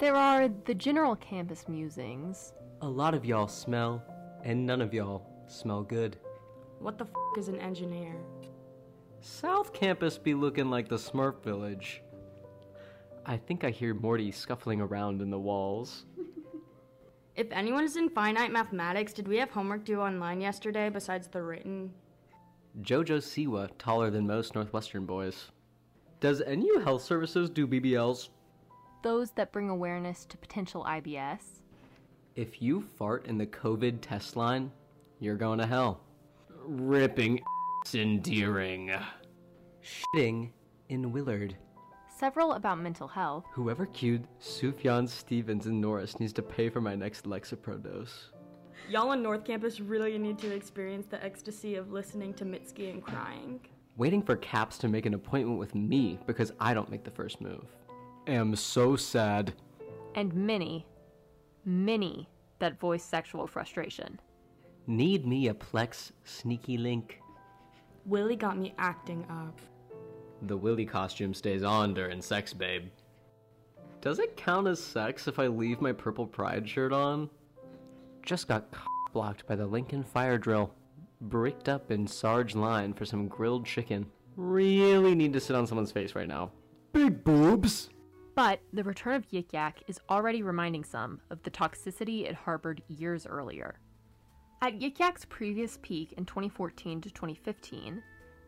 There 0.00 0.16
are 0.16 0.48
the 0.64 0.74
general 0.74 1.14
campus 1.16 1.68
musings. 1.68 2.54
A 2.80 2.88
lot 2.88 3.12
of 3.12 3.26
y'all 3.26 3.46
smell, 3.46 4.02
and 4.42 4.64
none 4.64 4.80
of 4.80 4.94
y'all 4.94 5.26
smell 5.46 5.82
good. 5.82 6.16
What 6.78 6.96
the 6.96 7.04
f 7.04 7.10
is 7.36 7.48
an 7.48 7.60
engineer? 7.60 8.16
South 9.20 9.74
Campus 9.74 10.16
be 10.16 10.32
looking 10.32 10.70
like 10.70 10.88
the 10.88 10.96
Smurf 10.96 11.44
Village. 11.44 12.02
I 13.26 13.36
think 13.36 13.62
I 13.62 13.68
hear 13.68 13.92
Morty 13.92 14.30
scuffling 14.32 14.80
around 14.80 15.20
in 15.20 15.28
the 15.28 15.38
walls. 15.38 16.06
if 17.36 17.48
anyone 17.52 17.84
is 17.84 17.96
in 17.96 18.08
finite 18.08 18.50
mathematics, 18.50 19.12
did 19.12 19.28
we 19.28 19.36
have 19.36 19.50
homework 19.50 19.84
due 19.84 20.00
online 20.00 20.40
yesterday 20.40 20.88
besides 20.88 21.28
the 21.28 21.42
written? 21.42 21.92
Jojo 22.80 23.18
Siwa, 23.18 23.68
taller 23.76 24.10
than 24.10 24.26
most 24.26 24.54
Northwestern 24.54 25.04
boys. 25.04 25.50
Does 26.20 26.40
NU 26.48 26.78
Health 26.78 27.02
Services 27.02 27.50
do 27.50 27.66
BBLs? 27.66 28.30
Those 29.02 29.30
that 29.32 29.52
bring 29.52 29.68
awareness 29.68 30.24
to 30.26 30.36
potential 30.36 30.84
IBS. 30.84 31.62
If 32.36 32.62
you 32.62 32.80
fart 32.80 33.26
in 33.26 33.38
the 33.38 33.46
COVID 33.46 34.00
test 34.00 34.36
line, 34.36 34.70
you're 35.18 35.36
going 35.36 35.58
to 35.58 35.66
hell. 35.66 36.00
Ripping 36.64 37.40
endearing. 37.94 38.92
Shitting 39.82 40.50
in 40.88 41.12
Willard 41.12 41.56
several 42.20 42.52
about 42.52 42.78
mental 42.78 43.08
health. 43.08 43.46
Whoever 43.50 43.86
cued 43.86 44.28
Sufjan 44.42 45.08
Stevens 45.08 45.64
and 45.64 45.80
Norris 45.80 46.20
needs 46.20 46.34
to 46.34 46.42
pay 46.42 46.68
for 46.68 46.82
my 46.82 46.94
next 46.94 47.24
Lexapro 47.24 47.82
dose. 47.82 48.30
Y'all 48.90 49.08
on 49.08 49.22
North 49.22 49.42
Campus 49.42 49.80
really 49.80 50.18
need 50.18 50.38
to 50.40 50.54
experience 50.54 51.06
the 51.06 51.24
ecstasy 51.24 51.76
of 51.76 51.92
listening 51.92 52.34
to 52.34 52.44
Mitski 52.44 52.90
and 52.90 53.02
crying. 53.02 53.60
Waiting 53.96 54.22
for 54.22 54.36
Caps 54.36 54.76
to 54.78 54.88
make 54.88 55.06
an 55.06 55.14
appointment 55.14 55.58
with 55.58 55.74
me 55.74 56.18
because 56.26 56.52
I 56.60 56.74
don't 56.74 56.90
make 56.90 57.04
the 57.04 57.10
first 57.10 57.40
move. 57.40 57.64
Am 58.26 58.54
so 58.54 58.96
sad. 58.96 59.54
And 60.14 60.34
many, 60.34 60.86
many 61.64 62.28
that 62.58 62.78
voice 62.78 63.02
sexual 63.02 63.46
frustration. 63.46 64.20
Need 64.86 65.26
me 65.26 65.48
a 65.48 65.54
Plex 65.54 66.12
sneaky 66.24 66.76
link. 66.76 67.20
Willie 68.06 68.36
got 68.36 68.58
me 68.58 68.74
acting 68.78 69.24
up. 69.30 69.60
The 70.42 70.56
Willie 70.56 70.86
costume 70.86 71.34
stays 71.34 71.62
on 71.62 71.94
during 71.94 72.22
sex, 72.22 72.52
babe. 72.52 72.88
Does 74.00 74.18
it 74.18 74.36
count 74.36 74.66
as 74.66 74.82
sex 74.82 75.28
if 75.28 75.38
I 75.38 75.46
leave 75.46 75.80
my 75.80 75.92
purple 75.92 76.26
pride 76.26 76.68
shirt 76.68 76.92
on? 76.92 77.28
Just 78.22 78.48
got 78.48 78.72
blocked 79.12 79.46
by 79.46 79.56
the 79.56 79.66
Lincoln 79.66 80.02
fire 80.02 80.38
drill. 80.38 80.72
Bricked 81.20 81.68
up 81.68 81.90
in 81.90 82.06
Sarge 82.06 82.54
line 82.54 82.94
for 82.94 83.04
some 83.04 83.28
grilled 83.28 83.66
chicken. 83.66 84.06
Really 84.36 85.14
need 85.14 85.34
to 85.34 85.40
sit 85.40 85.54
on 85.54 85.66
someone's 85.66 85.92
face 85.92 86.14
right 86.14 86.28
now. 86.28 86.50
Big 86.92 87.22
boobs! 87.22 87.90
But 88.40 88.62
the 88.72 88.84
return 88.84 89.16
of 89.16 89.28
Yik 89.28 89.52
Yak 89.52 89.82
is 89.86 90.00
already 90.08 90.42
reminding 90.42 90.82
some 90.84 91.20
of 91.28 91.42
the 91.42 91.50
toxicity 91.50 92.26
it 92.26 92.34
harbored 92.34 92.80
years 92.88 93.26
earlier. 93.26 93.78
At 94.62 94.80
Yik 94.80 94.98
Yak's 94.98 95.26
previous 95.26 95.78
peak 95.82 96.14
in 96.16 96.24
2014 96.24 97.02
to 97.02 97.10
2015, 97.10 98.02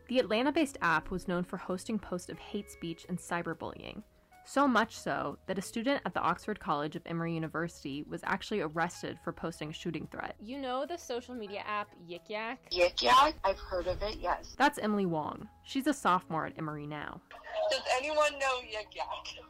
the 0.09 0.17
Atlanta 0.17 0.51
based 0.51 0.79
app 0.81 1.11
was 1.11 1.27
known 1.27 1.43
for 1.43 1.57
hosting 1.57 1.99
posts 1.99 2.31
of 2.31 2.39
hate 2.39 2.71
speech 2.71 3.05
and 3.07 3.19
cyberbullying, 3.19 4.01
so 4.45 4.67
much 4.67 4.97
so 4.97 5.37
that 5.45 5.59
a 5.59 5.61
student 5.61 6.01
at 6.07 6.15
the 6.15 6.21
Oxford 6.21 6.59
College 6.59 6.95
of 6.95 7.03
Emory 7.05 7.35
University 7.35 8.03
was 8.09 8.21
actually 8.23 8.61
arrested 8.61 9.19
for 9.23 9.31
posting 9.31 9.69
a 9.69 9.73
shooting 9.73 10.07
threat. 10.11 10.35
You 10.41 10.57
know 10.57 10.87
the 10.87 10.97
social 10.97 11.35
media 11.35 11.61
app 11.67 11.91
Yik 12.09 12.29
Yak? 12.29 12.57
Yik 12.71 12.99
Yak? 12.99 13.35
I've 13.43 13.59
heard 13.59 13.85
of 13.85 14.01
it, 14.01 14.17
yes. 14.19 14.55
That's 14.57 14.79
Emily 14.79 15.05
Wong. 15.05 15.47
She's 15.61 15.85
a 15.85 15.93
sophomore 15.93 16.47
at 16.47 16.57
Emory 16.57 16.87
now. 16.87 17.21
Does 17.69 17.83
anyone 17.95 18.39
know 18.39 18.57
Yik 18.75 18.95
Yak? 18.95 19.45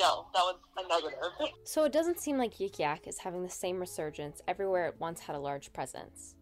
No, 0.00 0.26
that 0.32 0.40
was 0.40 0.56
a 0.76 0.88
negative. 0.88 1.54
So 1.64 1.84
it 1.84 1.92
doesn't 1.92 2.18
seem 2.18 2.38
like 2.38 2.54
Yik 2.54 2.78
Yak 2.78 3.06
is 3.06 3.18
having 3.18 3.42
the 3.42 3.50
same 3.50 3.78
resurgence 3.78 4.40
everywhere 4.48 4.86
it 4.88 4.96
once 4.98 5.20
had 5.20 5.36
a 5.36 5.40
large 5.40 5.72
presence. 5.72 6.34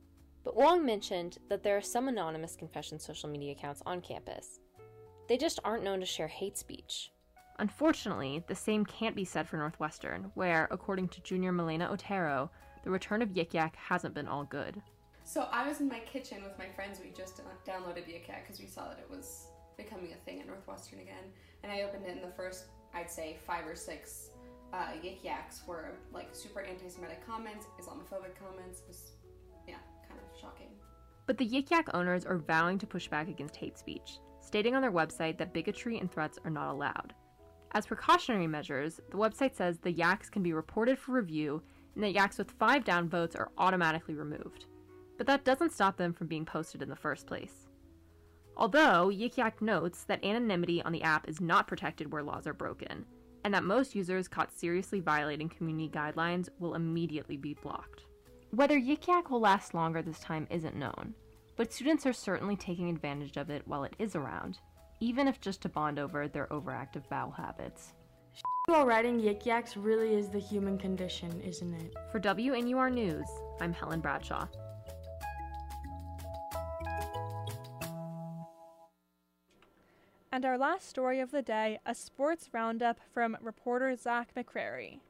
But 0.45 0.57
Wong 0.57 0.87
mentioned 0.87 1.39
that 1.51 1.63
there 1.63 1.77
are 1.77 1.83
some 1.83 2.09
anonymous 2.09 2.57
confession 2.57 2.99
social 2.99 3.29
media 3.29 3.53
accounts 3.53 3.83
on 3.85 4.01
campus. 4.01 4.61
They 5.29 5.37
just 5.37 5.61
aren't 5.65 5.85
known 5.85 6.01
to 6.01 6.07
share 6.07 6.29
hate 6.29 6.57
speech. 6.57 7.11
Unfortunately, 7.59 8.43
the 8.47 8.55
same 8.55 8.87
can't 8.87 9.17
be 9.17 9.25
said 9.25 9.49
for 9.49 9.57
Northwestern, 9.57 10.31
where, 10.35 10.69
according 10.71 11.09
to 11.09 11.21
junior 11.23 11.53
Milena 11.53 11.91
Otero, 11.91 12.51
the 12.85 12.91
return 12.91 13.21
of 13.21 13.31
Yik 13.31 13.53
Yak 13.53 13.77
hasn't 13.77 14.15
been 14.15 14.29
all 14.29 14.45
good. 14.45 14.81
So 15.25 15.49
I 15.53 15.69
was 15.69 15.81
in 15.81 15.89
my 15.89 15.99
kitchen 15.99 16.43
with 16.43 16.57
my 16.57 16.69
friends. 16.75 17.01
We 17.05 17.11
just 17.11 17.41
uh, 17.41 17.71
downloaded 17.71 18.09
Yik 18.09 18.29
Yak 18.29 18.45
because 18.47 18.61
we 18.61 18.67
saw 18.67 18.89
that 18.89 18.99
it 18.99 19.11
was 19.11 19.49
becoming 19.77 20.13
a 20.13 20.25
thing 20.25 20.41
at 20.41 20.47
Northwestern 20.47 21.01
again. 21.01 21.25
And 21.63 21.73
I 21.73 21.83
opened 21.83 22.07
it, 22.07 22.13
and 22.13 22.23
the 22.23 22.35
first, 22.37 22.67
I'd 22.95 23.11
say, 23.11 23.37
five 23.47 23.67
or 23.67 23.75
six 23.75 24.31
uh, 24.73 24.89
Yik 25.03 25.25
Yaks 25.25 25.63
were 25.67 25.93
like 26.13 26.29
super 26.33 26.61
anti-Semitic 26.61 27.27
comments, 27.27 27.67
Islamophobic 27.81 28.35
comments. 28.39 28.81
It 28.81 28.89
was, 28.89 29.13
yeah, 29.67 29.77
kind 30.09 30.21
of 30.21 30.41
shocking. 30.41 30.69
But 31.27 31.39
the 31.39 31.49
Yik 31.49 31.71
Yak 31.71 31.89
owners 31.95 32.25
are 32.25 32.39
vowing 32.39 32.79
to 32.79 32.87
push 32.87 33.09
back 33.09 33.29
against 33.29 33.57
hate 33.57 33.79
speech, 33.79 34.19
stating 34.41 34.75
on 34.75 34.83
their 34.83 34.93
website 34.93 35.39
that 35.39 35.53
bigotry 35.53 35.99
and 35.99 36.11
threats 36.11 36.39
are 36.45 36.51
not 36.51 36.71
allowed. 36.71 37.15
As 37.73 37.87
precautionary 37.87 38.47
measures, 38.47 39.01
the 39.11 39.19
website 39.19 39.55
says 39.55 39.79
the 39.79 39.93
yaks 39.93 40.31
can 40.31 40.43
be 40.43 40.55
reported 40.55 40.99
for 40.99 41.13
review 41.13 41.63
and 41.95 42.03
that 42.03 42.13
yaks 42.13 42.39
with 42.39 42.51
five 42.53 42.85
down 42.85 43.09
votes 43.09 43.37
are 43.37 43.51
automatically 43.59 44.15
removed. 44.15 44.67
But 45.19 45.27
that 45.27 45.45
doesn't 45.45 45.73
stop 45.73 45.97
them 45.97 46.13
from 46.13 46.29
being 46.29 46.45
posted 46.45 46.81
in 46.81 46.89
the 46.89 46.97
first 46.97 47.27
place. 47.27 47.68
Although, 48.59 49.09
Yik 49.09 49.37
Yak 49.37 49.63
notes 49.63 50.03
that 50.05 50.25
anonymity 50.25 50.83
on 50.83 50.91
the 50.91 51.05
app 51.05 51.29
is 51.29 51.41
not 51.41 51.69
protected 51.69 52.13
where 52.13 52.25
laws 52.25 52.45
are 52.45 52.53
broken, 52.53 53.07
and 53.45 53.55
that 53.55 53.63
most 53.63 53.95
users 53.95 54.27
caught 54.27 54.53
seriously 54.53 54.99
violating 54.99 55.49
community 55.49 55.89
guidelines 55.89 56.49
will 56.59 56.75
immediately 56.75 57.37
be 57.37 57.55
blocked. 57.55 58.03
Whether 58.51 58.81
Yik 58.81 59.07
Yak 59.07 59.31
will 59.31 59.41
last 59.41 59.75
longer 59.75 60.03
this 60.03 60.19
time 60.19 60.49
isn't 60.51 60.75
known, 60.75 61.15
but 61.55 61.73
students 61.73 62.05
are 62.05 62.13
certainly 62.13 62.57
taking 62.57 62.91
advantage 62.91 63.37
of 63.37 63.49
it 63.49 63.63
while 63.67 63.85
it 63.85 63.95
is 64.01 64.17
around, 64.17 64.59
even 64.99 65.29
if 65.29 65.41
just 65.41 65.63
to 65.63 65.69
bond 65.69 66.01
over 66.01 66.27
their 66.27 66.49
overactive 66.49 67.09
bowel 67.09 67.31
habits. 67.31 67.93
While 68.67 68.87
riding 68.87 69.21
Yik 69.21 69.47
Yaks 69.47 69.77
really 69.77 70.15
is 70.15 70.31
the 70.31 70.41
human 70.41 70.79
condition, 70.79 71.41
isn't 71.43 71.75
it? 71.75 71.95
For 72.11 72.19
WNUR 72.19 72.93
News, 72.93 73.29
I'm 73.61 73.73
Helen 73.73 74.01
Bradshaw. 74.01 74.47
And 80.39 80.45
our 80.45 80.57
last 80.57 80.89
story 80.89 81.19
of 81.19 81.33
the 81.33 81.43
day 81.43 81.81
a 81.85 81.97
sports 81.97 82.49
roundup 82.53 83.01
from 83.13 83.37
reporter 83.43 83.97
Zach 83.97 84.37
McCrary. 84.37 85.01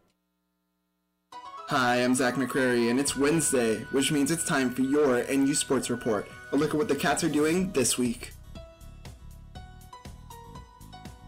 Hi, 1.34 2.02
I'm 2.02 2.14
Zach 2.14 2.36
McCrary, 2.36 2.90
and 2.90 2.98
it's 2.98 3.14
Wednesday, 3.14 3.80
which 3.92 4.10
means 4.10 4.30
it's 4.30 4.46
time 4.46 4.70
for 4.70 4.80
your 4.80 5.22
NU 5.30 5.52
Sports 5.52 5.90
Report. 5.90 6.26
A 6.52 6.56
look 6.56 6.70
at 6.70 6.76
what 6.76 6.88
the 6.88 6.96
Cats 6.96 7.22
are 7.24 7.28
doing 7.28 7.70
this 7.72 7.98
week. 7.98 8.32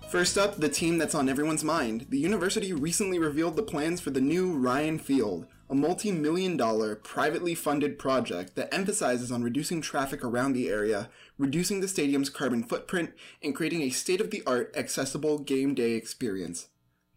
First 0.08 0.38
up, 0.38 0.56
the 0.56 0.70
team 0.70 0.96
that's 0.96 1.14
on 1.14 1.28
everyone's 1.28 1.62
mind. 1.62 2.06
The 2.08 2.18
university 2.18 2.72
recently 2.72 3.18
revealed 3.18 3.54
the 3.54 3.62
plans 3.62 4.00
for 4.00 4.08
the 4.08 4.20
new 4.22 4.56
Ryan 4.56 4.98
Field, 4.98 5.46
a 5.70 5.74
multi 5.74 6.10
million 6.10 6.56
dollar, 6.56 6.96
privately 6.96 7.54
funded 7.54 7.96
project 7.98 8.56
that 8.56 8.74
emphasizes 8.74 9.30
on 9.30 9.44
reducing 9.44 9.80
traffic 9.80 10.24
around 10.24 10.52
the 10.52 10.68
area, 10.68 11.08
reducing 11.38 11.80
the 11.80 11.88
stadium's 11.88 12.28
carbon 12.28 12.64
footprint, 12.64 13.12
and 13.40 13.54
creating 13.54 13.82
a 13.82 13.90
state 13.90 14.20
of 14.20 14.30
the 14.30 14.42
art, 14.46 14.74
accessible 14.76 15.38
game 15.38 15.74
day 15.74 15.92
experience. 15.92 16.68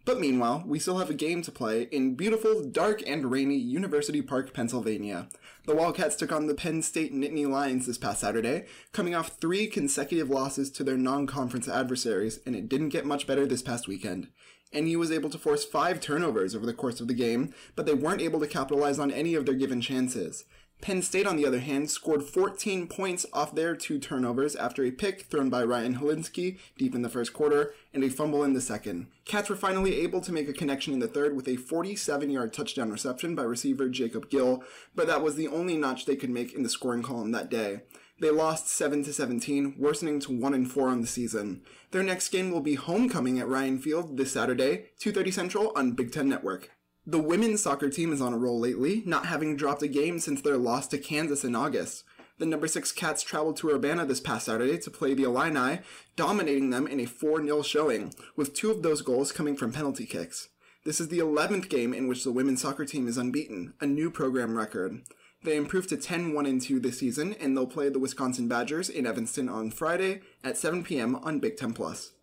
But 0.06 0.20
meanwhile, 0.20 0.64
we 0.68 0.80
still 0.80 0.98
have 0.98 1.10
a 1.10 1.16
game 1.16 1.42
to 1.44 1.52
play 1.52 1.84
in 1.84 2.16
beautiful, 2.16 2.62
dark, 2.62 3.02
and 3.08 3.32
rainy 3.32 3.56
University 3.58 4.22
Park, 4.22 4.54
Pennsylvania. 4.54 5.30
The 5.66 5.76
Wildcats 5.76 6.18
took 6.18 6.32
on 6.32 6.48
the 6.48 6.54
Penn 6.54 6.82
State 6.82 7.14
Nittany 7.14 7.48
Lions 7.48 7.88
this 7.88 7.98
past 7.98 8.20
Saturday, 8.20 8.66
coming 8.92 9.16
off 9.16 9.38
three 9.40 9.66
consecutive 9.66 10.30
losses 10.30 10.70
to 10.72 10.84
their 10.84 10.98
non 10.98 11.26
conference 11.26 11.70
adversaries, 11.70 12.40
and 12.46 12.54
it 12.54 12.68
didn't 12.68 12.90
get 12.90 13.06
much 13.06 13.26
better 13.26 13.48
this 13.48 13.62
past 13.62 13.88
weekend. 13.88 14.28
NU 14.74 15.00
was 15.00 15.12
able 15.12 15.30
to 15.30 15.38
force 15.38 15.66
five 15.66 16.00
turnovers 16.00 16.56
over 16.56 16.66
the 16.66 16.74
course 16.74 17.00
of 17.00 17.08
the 17.08 17.14
game, 17.14 17.54
but 17.76 17.86
they 17.86 17.94
weren't 17.94 18.22
able 18.22 18.40
to 18.40 18.48
capitalize 18.48 19.00
on 19.00 19.12
any 19.12 19.36
of 19.36 19.46
their 19.46 19.56
given 19.56 19.82
chances. 19.82 20.46
Penn 20.84 21.02
State, 21.02 21.26
on 21.26 21.38
the 21.38 21.46
other 21.46 21.62
hand, 21.62 21.90
scored 21.90 22.24
14 22.24 22.88
points 22.88 23.26
off 23.32 23.56
their 23.56 23.74
two 23.74 24.00
turnovers 24.00 24.54
after 24.54 24.84
a 24.84 24.92
pick 24.92 25.22
thrown 25.22 25.50
by 25.50 25.64
Ryan 25.64 25.96
Hilinski 25.96 26.60
deep 26.78 26.94
in 26.94 27.04
the 27.04 27.10
first 27.10 27.32
quarter 27.32 27.74
and 27.94 28.04
a 28.04 28.10
fumble 28.10 28.44
in 28.44 28.52
the 28.52 28.60
second. 28.60 29.08
Cats 29.24 29.50
were 29.50 29.56
finally 29.56 30.02
able 30.02 30.20
to 30.20 30.34
make 30.34 30.50
a 30.50 30.54
connection 30.54 30.92
in 30.92 31.00
the 31.00 31.08
third 31.08 31.38
with 31.38 31.48
a 31.48 31.56
47 31.56 32.30
yard 32.30 32.52
touchdown 32.52 32.92
reception 32.92 33.34
by 33.34 33.44
receiver 33.44 33.88
Jacob 33.88 34.30
Gill, 34.30 34.62
but 34.94 35.08
that 35.08 35.22
was 35.22 35.36
the 35.36 35.48
only 35.48 35.78
notch 35.78 36.04
they 36.04 36.18
could 36.18 36.30
make 36.30 36.54
in 36.54 36.64
the 36.64 36.70
scoring 36.70 37.02
column 37.02 37.32
that 37.32 37.50
day. 37.50 37.84
They 38.24 38.32
lost 38.32 38.70
7 38.70 39.04
to 39.04 39.12
17, 39.12 39.76
worsening 39.78 40.22
to 40.22 40.32
1 40.32 40.54
and 40.54 40.72
4 40.72 40.88
on 40.88 41.02
the 41.02 41.08
season. 41.08 41.62
Their 41.92 42.04
next 42.04 42.30
game 42.30 42.52
will 42.52 42.62
be 42.62 42.76
homecoming 42.76 43.38
at 43.38 43.50
Ryan 43.50 43.80
Field 43.80 44.16
this 44.16 44.32
Saturday, 44.32 44.92
2:30 44.98 45.30
Central 45.30 45.74
on 45.76 45.92
Big 45.92 46.14
10 46.14 46.30
Network. 46.30 46.72
The 47.06 47.20
women's 47.20 47.62
soccer 47.62 47.90
team 47.90 48.14
is 48.14 48.22
on 48.22 48.32
a 48.32 48.38
roll 48.38 48.58
lately, 48.58 49.04
not 49.06 49.26
having 49.26 49.58
dropped 49.58 49.84
a 49.84 49.90
game 49.90 50.20
since 50.20 50.40
their 50.42 50.56
loss 50.56 50.88
to 50.88 50.98
Kansas 50.98 51.44
in 51.44 51.54
August. 51.54 52.06
The 52.38 52.46
number 52.46 52.70
6 52.70 52.94
Cats 52.94 53.24
traveled 53.24 53.58
to 53.58 53.72
Urbana 53.72 54.06
this 54.06 54.22
past 54.22 54.46
Saturday 54.46 54.78
to 54.78 54.90
play 54.90 55.14
the 55.14 55.24
Illini, 55.24 55.80
dominating 56.16 56.70
them 56.70 56.88
in 56.88 57.02
a 57.02 57.06
4-0 57.06 57.62
showing, 57.62 58.14
with 58.38 58.54
two 58.54 58.72
of 58.72 58.84
those 58.84 59.02
goals 59.02 59.34
coming 59.34 59.58
from 59.58 59.74
penalty 59.74 60.06
kicks. 60.06 60.48
This 60.86 61.02
is 61.02 61.10
the 61.10 61.20
11th 61.20 61.68
game 61.68 61.94
in 61.94 62.08
which 62.08 62.24
the 62.24 62.32
women's 62.32 62.62
soccer 62.62 62.86
team 62.86 63.06
is 63.06 63.18
unbeaten, 63.18 63.74
a 63.82 63.86
new 63.86 64.10
program 64.10 64.58
record. 64.58 65.02
They 65.44 65.58
improved 65.58 65.90
to 65.90 65.98
10-1-2 65.98 66.82
this 66.82 67.00
season, 67.00 67.34
and 67.40 67.56
they'll 67.56 67.68
play 67.68 67.90
the 67.90 68.00
Wisconsin 68.00 68.48
Badgers 68.48 68.90
in 68.90 69.06
Evanston 69.06 69.50
on 69.50 69.72
Friday 69.72 70.22
at 70.44 70.58
7 70.58 70.84
p.m. 70.84 71.16
on 71.18 71.40
Big 71.40 71.58
Ten 71.58 71.74
Plus. 71.74 72.14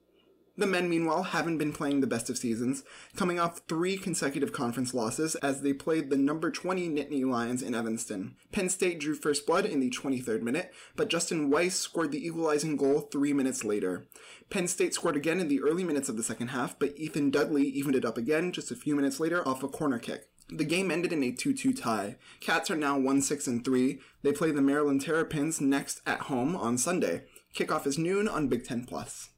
The 0.57 0.67
men, 0.67 0.91
meanwhile, 0.91 1.23
haven't 1.23 1.57
been 1.57 1.73
playing 1.73 2.01
the 2.01 2.07
best 2.07 2.29
of 2.29 2.37
seasons, 2.37 2.83
coming 3.17 3.41
off 3.41 3.63
three 3.67 3.97
consecutive 3.97 4.53
conference 4.53 4.93
losses 4.93 5.35
as 5.37 5.63
they 5.63 5.73
played 5.73 6.11
the 6.11 6.19
number 6.19 6.51
20 6.51 6.89
Nittany 6.89 7.25
Lions 7.25 7.63
in 7.63 7.75
Evanston. 7.75 8.37
Penn 8.53 8.69
State 8.69 9.01
drew 9.01 9.15
first 9.15 9.47
blood 9.47 9.65
in 9.65 9.81
the 9.81 9.91
23rd 9.91 10.43
minute, 10.43 10.73
but 10.97 11.09
Justin 11.09 11.49
Weiss 11.49 11.77
scored 11.77 12.13
the 12.13 12.27
equalizing 12.27 12.77
goal 12.77 13.01
three 13.01 13.33
minutes 13.33 13.65
later. 13.65 14.07
Penn 14.51 14.69
State 14.69 14.93
scored 14.93 15.17
again 15.17 15.41
in 15.41 15.49
the 15.49 15.63
early 15.63 15.85
minutes 15.85 16.11
of 16.11 16.19
the 16.19 16.23
second 16.23 16.49
half, 16.49 16.79
but 16.79 16.95
Ethan 16.95 17.31
Dudley 17.31 17.65
evened 17.65 17.97
it 17.97 18.05
up 18.05 18.19
again 18.19 18.53
just 18.53 18.71
a 18.71 18.77
few 18.77 18.95
minutes 18.95 19.19
later 19.19 19.47
off 19.49 19.63
a 19.63 19.69
corner 19.69 19.99
kick. 19.99 20.29
The 20.53 20.65
game 20.65 20.91
ended 20.91 21.13
in 21.13 21.23
a 21.23 21.31
2-2 21.31 21.81
tie. 21.81 22.17
Cats 22.41 22.71
are 22.71 22.77
now 22.77 22.99
1-6 22.99 23.47
and 23.47 23.65
3. 23.65 24.01
They 24.23 24.33
play 24.33 24.51
the 24.51 24.61
Maryland 24.61 25.01
Terrapins 25.01 25.61
next 25.61 26.01
at 26.05 26.23
home 26.23 26.57
on 26.57 26.77
Sunday. 26.77 27.23
Kickoff 27.55 27.87
is 27.87 27.99
noon 27.99 28.27
on 28.27 28.49
Big 28.49 28.65
Ten 28.65 28.85
Plus. 28.85 29.31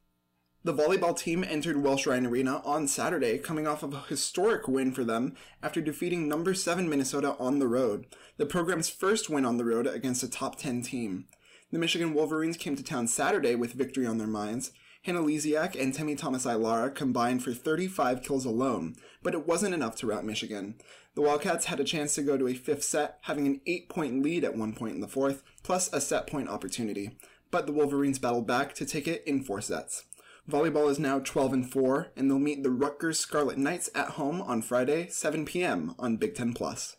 The 0.64 0.72
volleyball 0.72 1.18
team 1.18 1.44
entered 1.44 1.83
Welsh 1.83 2.07
Ryan 2.07 2.27
Arena 2.27 2.62
on 2.64 2.87
Saturday, 2.87 3.37
coming 3.37 3.66
off 3.66 3.83
of 3.83 3.92
a 3.92 4.05
historic 4.09 4.68
win 4.68 4.92
for 4.92 5.05
them 5.05 5.35
after 5.62 5.81
defeating 5.81 6.29
number 6.29 6.55
7 6.55 6.88
Minnesota 6.88 7.35
on 7.38 7.59
the 7.59 7.66
road, 7.66 8.07
the 8.37 8.46
program's 8.46 8.88
first 8.88 9.29
win 9.29 9.44
on 9.44 9.57
the 9.57 9.64
road 9.64 9.88
against 9.88 10.22
a 10.22 10.31
top 10.31 10.57
10 10.57 10.83
team. 10.83 11.27
The 11.72 11.79
Michigan 11.79 12.14
Wolverines 12.14 12.57
came 12.57 12.77
to 12.77 12.83
town 12.83 13.09
Saturday 13.09 13.55
with 13.55 13.72
victory 13.72 14.07
on 14.07 14.18
their 14.18 14.27
minds. 14.29 14.70
Hannah 15.03 15.23
Lesiak 15.23 15.81
and 15.81 15.93
Temi 15.93 16.15
Thomas 16.15 16.47
Ailara 16.47 16.95
combined 16.95 17.43
for 17.43 17.53
35 17.53 18.23
kills 18.23 18.45
alone, 18.45 18.95
but 19.21 19.35
it 19.35 19.49
wasn't 19.49 19.75
enough 19.75 19.97
to 19.97 20.07
rout 20.07 20.25
Michigan. 20.25 20.77
The 21.17 21.23
Wildcats 21.23 21.67
had 21.67 21.81
a 21.81 21.85
chance 21.85 22.15
to 22.15 22.23
go 22.23 22.38
to 22.38 22.47
a 22.47 22.55
fifth 22.55 22.85
set, 22.85 23.19
having 23.23 23.47
an 23.49 23.61
eight 23.67 23.88
point 23.88 24.23
lead 24.23 24.45
at 24.45 24.57
one 24.57 24.75
point 24.75 24.95
in 24.95 25.01
the 25.01 25.09
fourth, 25.09 25.43
plus 25.65 25.93
a 25.93 26.01
set 26.01 26.29
point 26.29 26.49
opportunity. 26.49 27.19
But 27.51 27.67
the 27.67 27.73
Wolverines 27.73 28.21
battled 28.21 28.47
back 28.47 28.75
to 28.77 28.87
take 28.87 29.09
it 29.09 29.25
in 29.27 29.43
four 29.43 29.61
sets. 29.61 30.05
Volleyball 30.49 30.88
is 30.88 30.99
now 30.99 31.19
12 31.19 31.53
and 31.53 31.73
4, 31.73 32.12
and 32.17 32.31
they'll 32.31 32.38
meet 32.38 32.62
the 32.62 32.71
Rutgers 32.71 33.19
Scarlet 33.19 33.59
Knights 33.59 33.91
at 33.95 34.11
home 34.11 34.41
on 34.41 34.62
Friday, 34.62 35.09
7 35.09 35.45
p.m. 35.45 35.95
on 35.99 36.17
Big 36.17 36.35
Ten 36.35 36.53
Plus. 36.53 36.97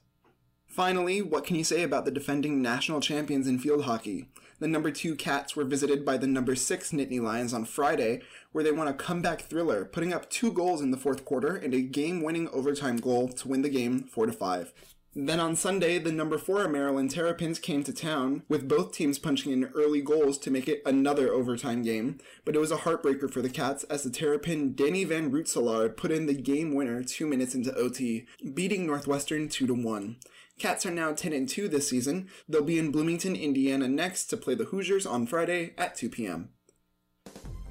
Finally, 0.67 1.21
what 1.21 1.45
can 1.45 1.55
you 1.55 1.63
say 1.63 1.83
about 1.83 2.05
the 2.05 2.11
defending 2.11 2.61
national 2.61 3.01
champions 3.01 3.47
in 3.47 3.59
field 3.59 3.83
hockey? 3.83 4.29
The 4.63 4.69
number 4.69 4.91
2 4.91 5.17
Cats 5.17 5.57
were 5.57 5.65
visited 5.65 6.05
by 6.05 6.15
the 6.15 6.25
number 6.25 6.55
6 6.55 6.91
Nittany 6.93 7.21
Lions 7.21 7.53
on 7.53 7.65
Friday, 7.65 8.21
where 8.53 8.63
they 8.63 8.71
won 8.71 8.87
a 8.87 8.93
comeback 8.93 9.41
thriller, 9.41 9.83
putting 9.83 10.13
up 10.13 10.29
two 10.29 10.53
goals 10.53 10.79
in 10.79 10.89
the 10.89 10.95
fourth 10.95 11.25
quarter 11.25 11.57
and 11.57 11.73
a 11.73 11.81
game-winning 11.81 12.47
overtime 12.47 12.95
goal 12.95 13.27
to 13.27 13.49
win 13.49 13.61
the 13.61 13.67
game 13.67 14.03
4 14.03 14.31
5. 14.31 14.73
Then 15.15 15.41
on 15.41 15.57
Sunday, 15.57 15.99
the 15.99 16.13
number 16.13 16.37
4 16.37 16.69
Maryland 16.69 17.11
Terrapins 17.11 17.59
came 17.59 17.83
to 17.83 17.91
town, 17.91 18.43
with 18.47 18.69
both 18.69 18.93
teams 18.93 19.19
punching 19.19 19.51
in 19.51 19.69
early 19.75 20.01
goals 20.01 20.37
to 20.37 20.49
make 20.49 20.69
it 20.69 20.81
another 20.85 21.33
overtime 21.33 21.81
game, 21.81 22.19
but 22.45 22.55
it 22.55 22.59
was 22.59 22.71
a 22.71 22.77
heartbreaker 22.77 23.29
for 23.29 23.41
the 23.41 23.49
Cats 23.49 23.83
as 23.89 24.03
the 24.03 24.09
Terrapin 24.09 24.75
Danny 24.75 25.03
Van 25.03 25.29
Rootselaar 25.29 25.95
put 25.97 26.09
in 26.09 26.25
the 26.25 26.33
game 26.33 26.73
winner 26.73 27.03
two 27.03 27.27
minutes 27.27 27.53
into 27.53 27.75
OT, 27.75 28.27
beating 28.53 28.87
Northwestern 28.87 29.49
2-1. 29.49 30.15
Cats 30.59 30.85
are 30.85 30.91
now 30.91 31.13
10 31.13 31.33
and 31.33 31.49
2 31.49 31.67
this 31.67 31.89
season. 31.89 32.29
They'll 32.47 32.63
be 32.63 32.77
in 32.79 32.91
Bloomington, 32.91 33.35
Indiana 33.35 33.87
next 33.87 34.25
to 34.27 34.37
play 34.37 34.53
the 34.55 34.65
Hoosiers 34.65 35.05
on 35.05 35.27
Friday 35.27 35.73
at 35.77 35.95
2 35.95 36.09
p.m. 36.09 36.49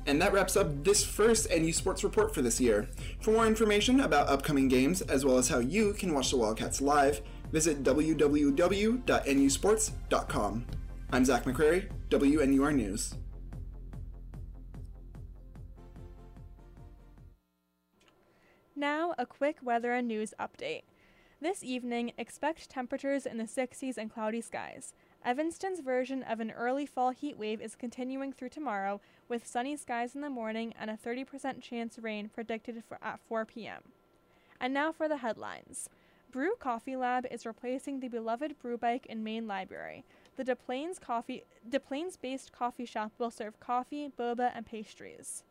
And 0.04 0.20
that 0.20 0.32
wraps 0.32 0.56
up 0.56 0.82
this 0.82 1.04
first 1.04 1.48
NU 1.48 1.72
Sports 1.72 2.02
Report 2.02 2.34
for 2.34 2.42
this 2.42 2.60
year. 2.60 2.88
For 3.20 3.30
more 3.30 3.46
information 3.46 4.00
about 4.00 4.28
upcoming 4.28 4.66
games, 4.66 5.00
as 5.02 5.24
well 5.24 5.38
as 5.38 5.48
how 5.48 5.60
you 5.60 5.92
can 5.92 6.12
watch 6.12 6.30
the 6.30 6.38
Wildcats 6.38 6.80
live, 6.80 7.20
visit 7.52 7.84
www.nusports.com. 7.84 10.66
I'm 11.12 11.24
Zach 11.24 11.44
McCrary, 11.44 11.88
WNUR 12.08 12.74
News. 12.74 13.14
Now, 18.74 19.14
a 19.18 19.26
quick 19.26 19.58
weather 19.62 19.92
and 19.92 20.08
news 20.08 20.34
update. 20.40 20.82
This 21.42 21.64
evening, 21.64 22.12
expect 22.18 22.70
temperatures 22.70 23.26
in 23.26 23.36
the 23.36 23.48
60s 23.48 23.96
and 23.98 24.08
cloudy 24.08 24.40
skies. 24.40 24.94
Evanston's 25.24 25.80
version 25.80 26.22
of 26.22 26.38
an 26.38 26.52
early 26.52 26.86
fall 26.86 27.10
heat 27.10 27.36
wave 27.36 27.60
is 27.60 27.74
continuing 27.74 28.32
through 28.32 28.50
tomorrow, 28.50 29.00
with 29.28 29.44
sunny 29.44 29.76
skies 29.76 30.14
in 30.14 30.20
the 30.20 30.30
morning 30.30 30.72
and 30.78 30.88
a 30.88 30.96
30% 30.96 31.60
chance 31.60 31.98
rain 31.98 32.30
predicted 32.32 32.84
for 32.86 32.96
at 33.02 33.18
4 33.26 33.44
p.m. 33.44 33.82
And 34.60 34.72
now 34.72 34.92
for 34.92 35.08
the 35.08 35.16
headlines. 35.16 35.88
Brew 36.30 36.52
Coffee 36.60 36.94
Lab 36.94 37.26
is 37.28 37.44
replacing 37.44 37.98
the 37.98 38.06
beloved 38.06 38.60
Brew 38.60 38.78
Bike 38.78 39.06
in 39.06 39.24
Main 39.24 39.48
Library. 39.48 40.04
The 40.36 40.44
Des 40.44 40.54
Plaines 40.54 41.00
coffee 41.00 41.42
Des 41.68 41.80
Plaines-based 41.80 42.52
coffee 42.52 42.86
shop 42.86 43.10
will 43.18 43.32
serve 43.32 43.58
coffee, 43.58 44.12
boba, 44.16 44.52
and 44.54 44.64
pastries. 44.64 45.42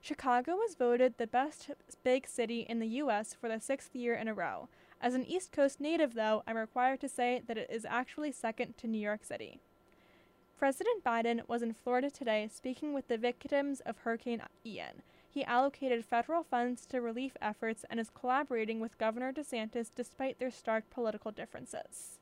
Chicago 0.00 0.52
was 0.52 0.74
voted 0.74 1.18
the 1.18 1.26
best 1.26 1.70
big 2.02 2.26
city 2.26 2.60
in 2.60 2.78
the 2.78 2.86
U.S. 3.02 3.34
for 3.38 3.50
the 3.50 3.60
sixth 3.60 3.94
year 3.94 4.14
in 4.14 4.26
a 4.26 4.32
row. 4.32 4.68
As 5.00 5.14
an 5.14 5.24
East 5.26 5.52
Coast 5.52 5.80
native, 5.80 6.14
though, 6.14 6.42
I'm 6.46 6.56
required 6.56 7.00
to 7.00 7.08
say 7.08 7.40
that 7.46 7.58
it 7.58 7.70
is 7.70 7.86
actually 7.88 8.32
second 8.32 8.76
to 8.78 8.88
New 8.88 8.98
York 8.98 9.24
City. 9.24 9.60
President 10.58 11.04
Biden 11.04 11.48
was 11.48 11.62
in 11.62 11.72
Florida 11.72 12.10
today 12.10 12.48
speaking 12.52 12.92
with 12.92 13.06
the 13.06 13.16
victims 13.16 13.80
of 13.86 13.98
Hurricane 13.98 14.42
Ian. 14.66 15.02
He 15.30 15.44
allocated 15.44 16.04
federal 16.04 16.42
funds 16.42 16.84
to 16.86 17.00
relief 17.00 17.36
efforts 17.40 17.84
and 17.88 18.00
is 18.00 18.10
collaborating 18.10 18.80
with 18.80 18.98
Governor 18.98 19.32
DeSantis 19.32 19.90
despite 19.94 20.40
their 20.40 20.50
stark 20.50 20.90
political 20.90 21.30
differences. 21.30 22.18